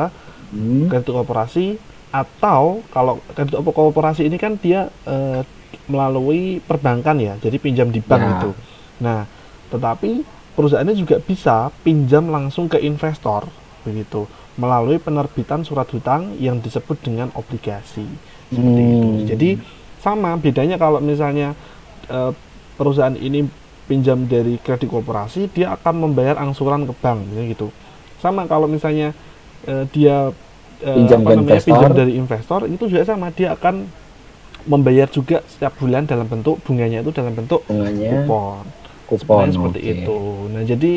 [0.54, 0.86] hmm.
[0.92, 1.66] kredit korporasi
[2.12, 5.42] atau kalau kredit korporasi ini kan dia e,
[5.88, 8.30] melalui perbankan ya, jadi pinjam di bank ya.
[8.38, 8.50] itu.
[9.02, 9.20] Nah,
[9.72, 10.22] tetapi
[10.52, 13.48] perusahaannya juga bisa pinjam langsung ke investor
[13.82, 14.28] begitu
[14.60, 18.04] melalui penerbitan surat hutang yang disebut dengan obligasi
[18.52, 18.92] seperti hmm.
[18.92, 19.08] itu.
[19.32, 19.50] Jadi
[20.04, 21.56] sama bedanya kalau misalnya
[22.04, 22.36] e,
[22.76, 23.48] perusahaan ini
[23.88, 27.72] pinjam dari kredit korporasi, dia akan membayar angsuran ke bank gitu.
[28.20, 29.16] Sama kalau misalnya
[29.64, 30.36] e, dia
[30.84, 33.88] e, pinjam, apa namanya, pinjam dari investor itu juga sama, dia akan
[34.68, 38.28] membayar juga setiap bulan dalam bentuk bunganya itu dalam bentuk bunganya.
[38.28, 38.81] kupon
[39.12, 39.94] kupon seperti okay.
[40.00, 40.18] itu.
[40.48, 40.92] Nah jadi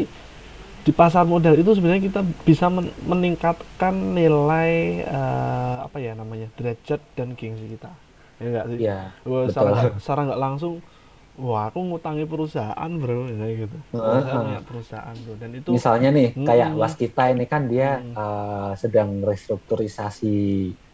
[0.86, 7.02] di pasar modal itu sebenarnya kita bisa men meningkatkan nilai uh, apa ya namanya derajat
[7.18, 7.90] dan gengsi kita.
[8.38, 8.78] Ya enggak sih?
[8.78, 10.74] Ya, wah, secara secara nggak langsung
[11.42, 13.78] wah aku ngutangi perusahaan bro ya gitu.
[13.98, 14.62] Uh -huh.
[14.62, 15.34] perusahaan bro.
[15.42, 18.14] Dan itu misalnya nih hmm, kayak waskita ini kan dia hmm.
[18.14, 20.38] uh, sedang restrukturisasi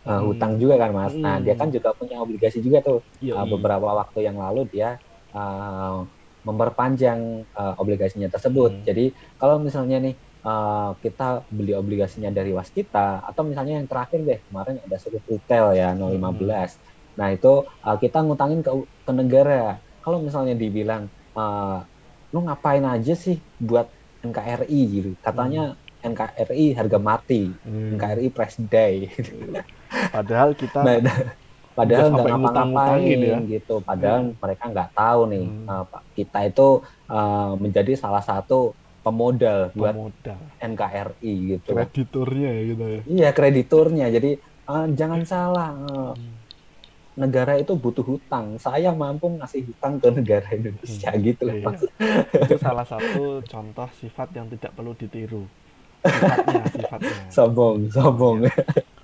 [0.08, 0.24] uh, hmm.
[0.24, 1.14] hutang juga kan mas.
[1.20, 3.04] Nah dia kan juga punya obligasi juga tuh.
[3.20, 4.96] Uh, beberapa waktu yang lalu dia
[5.36, 6.08] uh,
[6.42, 8.82] memperpanjang uh, obligasinya tersebut.
[8.82, 8.84] Hmm.
[8.86, 10.16] Jadi kalau misalnya nih
[10.46, 15.74] uh, kita beli obligasinya dari waskita atau misalnya yang terakhir deh kemarin ada suku retail
[15.78, 16.18] ya 015.
[16.18, 16.68] Hmm.
[17.18, 18.72] Nah itu uh, kita ngutangin ke,
[19.06, 19.78] ke negara.
[20.02, 21.06] Kalau misalnya dibilang
[21.38, 21.86] uh,
[22.32, 26.14] lu ngapain aja sih buat NKRI gitu, katanya hmm.
[26.14, 27.98] NKRI harga mati, hmm.
[27.98, 29.10] NKRI press day.
[30.10, 30.98] Padahal kita nah,
[31.72, 33.38] padahal nggak ngapa-ngapain ya.
[33.48, 34.36] gitu padahal hmm.
[34.38, 35.68] mereka nggak tahu nih hmm.
[35.68, 36.68] uh, kita itu
[37.08, 40.40] uh, menjadi salah satu pemodal buat pemodal.
[40.62, 44.32] NKRI gitu krediturnya ya gitu ya iya krediturnya jadi
[44.68, 46.14] uh, jangan salah uh,
[47.12, 48.56] negara itu butuh hutang.
[48.56, 51.22] Saya mampu ngasih hutang ke negara Indonesia hmm.
[51.28, 51.46] gitu.
[51.52, 51.76] Iya.
[52.48, 55.44] Itu salah satu contoh sifat yang tidak perlu ditiru.
[56.02, 57.16] Sifatnya, sifatnya.
[57.36, 58.38] Sombong, sombong.
[58.48, 58.56] Ya.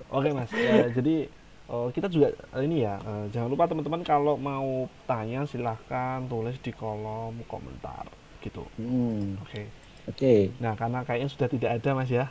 [0.08, 1.28] Oke mas, ya, jadi
[1.68, 6.72] uh, kita juga ini ya uh, jangan lupa teman-teman kalau mau tanya silahkan tulis di
[6.72, 8.08] kolom komentar
[8.40, 8.64] gitu.
[8.80, 9.36] Hmm.
[9.44, 9.52] Oke.
[9.52, 9.66] Okay.
[10.08, 10.16] Oke.
[10.16, 10.40] Okay.
[10.58, 12.26] Nah karena kayaknya sudah tidak ada mas ya.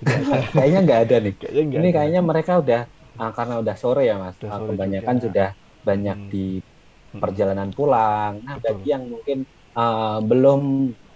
[0.56, 1.34] kayaknya nggak ada nih.
[1.36, 1.96] Kayaknya ini ada.
[1.98, 2.82] kayaknya mereka udah
[3.18, 4.34] uh, karena udah sore ya mas.
[4.40, 5.24] Udah sore kebanyakan juga.
[5.26, 5.48] sudah
[5.80, 6.30] banyak hmm.
[6.30, 7.20] di hmm.
[7.20, 8.32] perjalanan pulang.
[8.44, 8.66] Nah Betul.
[8.78, 9.38] bagi yang mungkin
[9.74, 10.62] uh, belum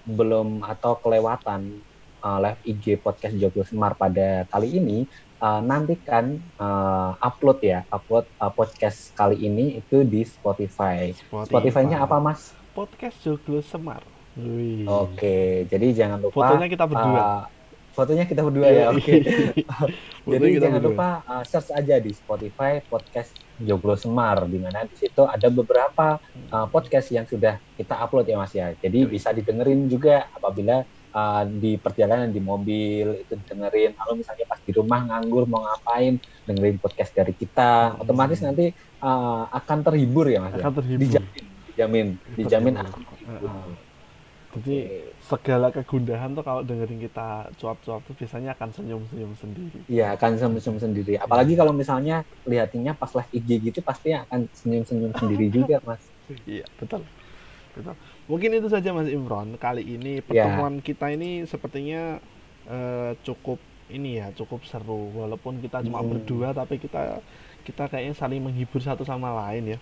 [0.04, 1.80] belum atau kelewatan
[2.24, 5.04] uh, live IG podcast Joglo Semar pada kali ini,
[5.40, 11.10] uh, nantikan uh, upload ya, upload uh, podcast kali ini itu di Spotify.
[11.14, 11.48] Spotify.
[11.50, 12.54] Spotify-nya apa mas?
[12.74, 14.02] Podcast Joglo Semar.
[14.90, 16.42] Oke, jadi jangan lupa.
[16.42, 17.22] Fotonya kita berdua.
[17.22, 17.42] Uh,
[17.94, 18.98] fotonya kita berdua ya, oke.
[20.24, 20.40] Okay.
[20.40, 20.96] jadi jangan berdua.
[20.96, 23.30] lupa uh, search aja di Spotify podcast
[23.62, 26.18] Joglo Semar, di mana di situ ada beberapa
[26.50, 28.74] uh, podcast yang sudah kita upload ya Mas ya.
[28.74, 30.82] Jadi bisa didengerin juga apabila
[31.14, 33.94] uh, di perjalanan di mobil itu dengerin.
[33.94, 39.46] Kalau misalnya pas di rumah nganggur mau ngapain, dengerin podcast dari kita, otomatis nanti uh,
[39.48, 40.58] akan terhibur ya Mas.
[40.58, 40.66] Ya?
[40.66, 40.78] Akan ya?
[40.82, 41.02] terhibur.
[41.06, 43.50] Dijamin, dijamin, dijamin akan terhibur.
[44.54, 49.78] Jadi segala kegundahan tuh kalau dengerin kita cuap-cuap tuh biasanya akan senyum-senyum sendiri.
[49.90, 51.18] Iya, akan senyum-senyum sendiri.
[51.18, 56.06] Apalagi kalau misalnya lihatinnya pas live IG gitu pasti akan senyum-senyum sendiri juga, Mas.
[56.46, 57.02] Iya, betul.
[57.74, 57.98] Betul.
[58.24, 59.56] Mungkin itu saja Mas Imron.
[59.60, 60.24] Kali ini iya.
[60.24, 60.82] pertemuan ya.
[60.84, 62.18] kita ini sepertinya
[62.68, 63.60] uh, cukup
[63.92, 65.12] ini ya, cukup seru.
[65.12, 66.10] Walaupun kita cuma hmm.
[66.10, 67.20] berdua tapi kita
[67.64, 69.78] kita kayaknya saling menghibur satu sama lain ya.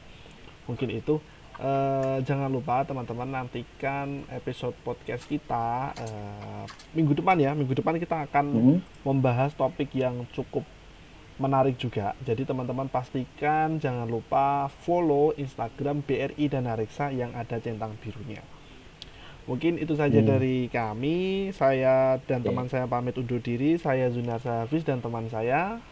[0.66, 1.22] Mungkin itu
[1.62, 6.64] Uh, jangan lupa teman-teman nantikan episode podcast kita uh,
[6.97, 7.53] minggu depan ya.
[7.53, 8.78] Minggu depan kita akan hmm.
[9.05, 10.64] membahas topik yang cukup
[11.43, 12.14] menarik juga.
[12.22, 18.47] Jadi teman-teman pastikan jangan lupa follow Instagram BRI dan Areksa yang ada centang birunya.
[19.51, 20.28] Mungkin itu saja hmm.
[20.28, 21.51] dari kami.
[21.51, 22.47] Saya dan okay.
[22.47, 23.74] teman saya pamit undur diri.
[23.74, 25.82] Saya Zunar Hafiz dan teman saya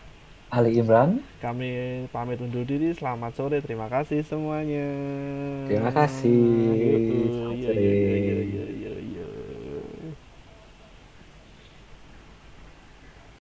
[0.51, 1.23] Ali Imran.
[1.43, 2.95] Kami pamit undur diri.
[2.95, 3.59] Selamat sore.
[3.63, 4.87] Terima kasih semuanya.
[5.67, 6.31] Terima kasih.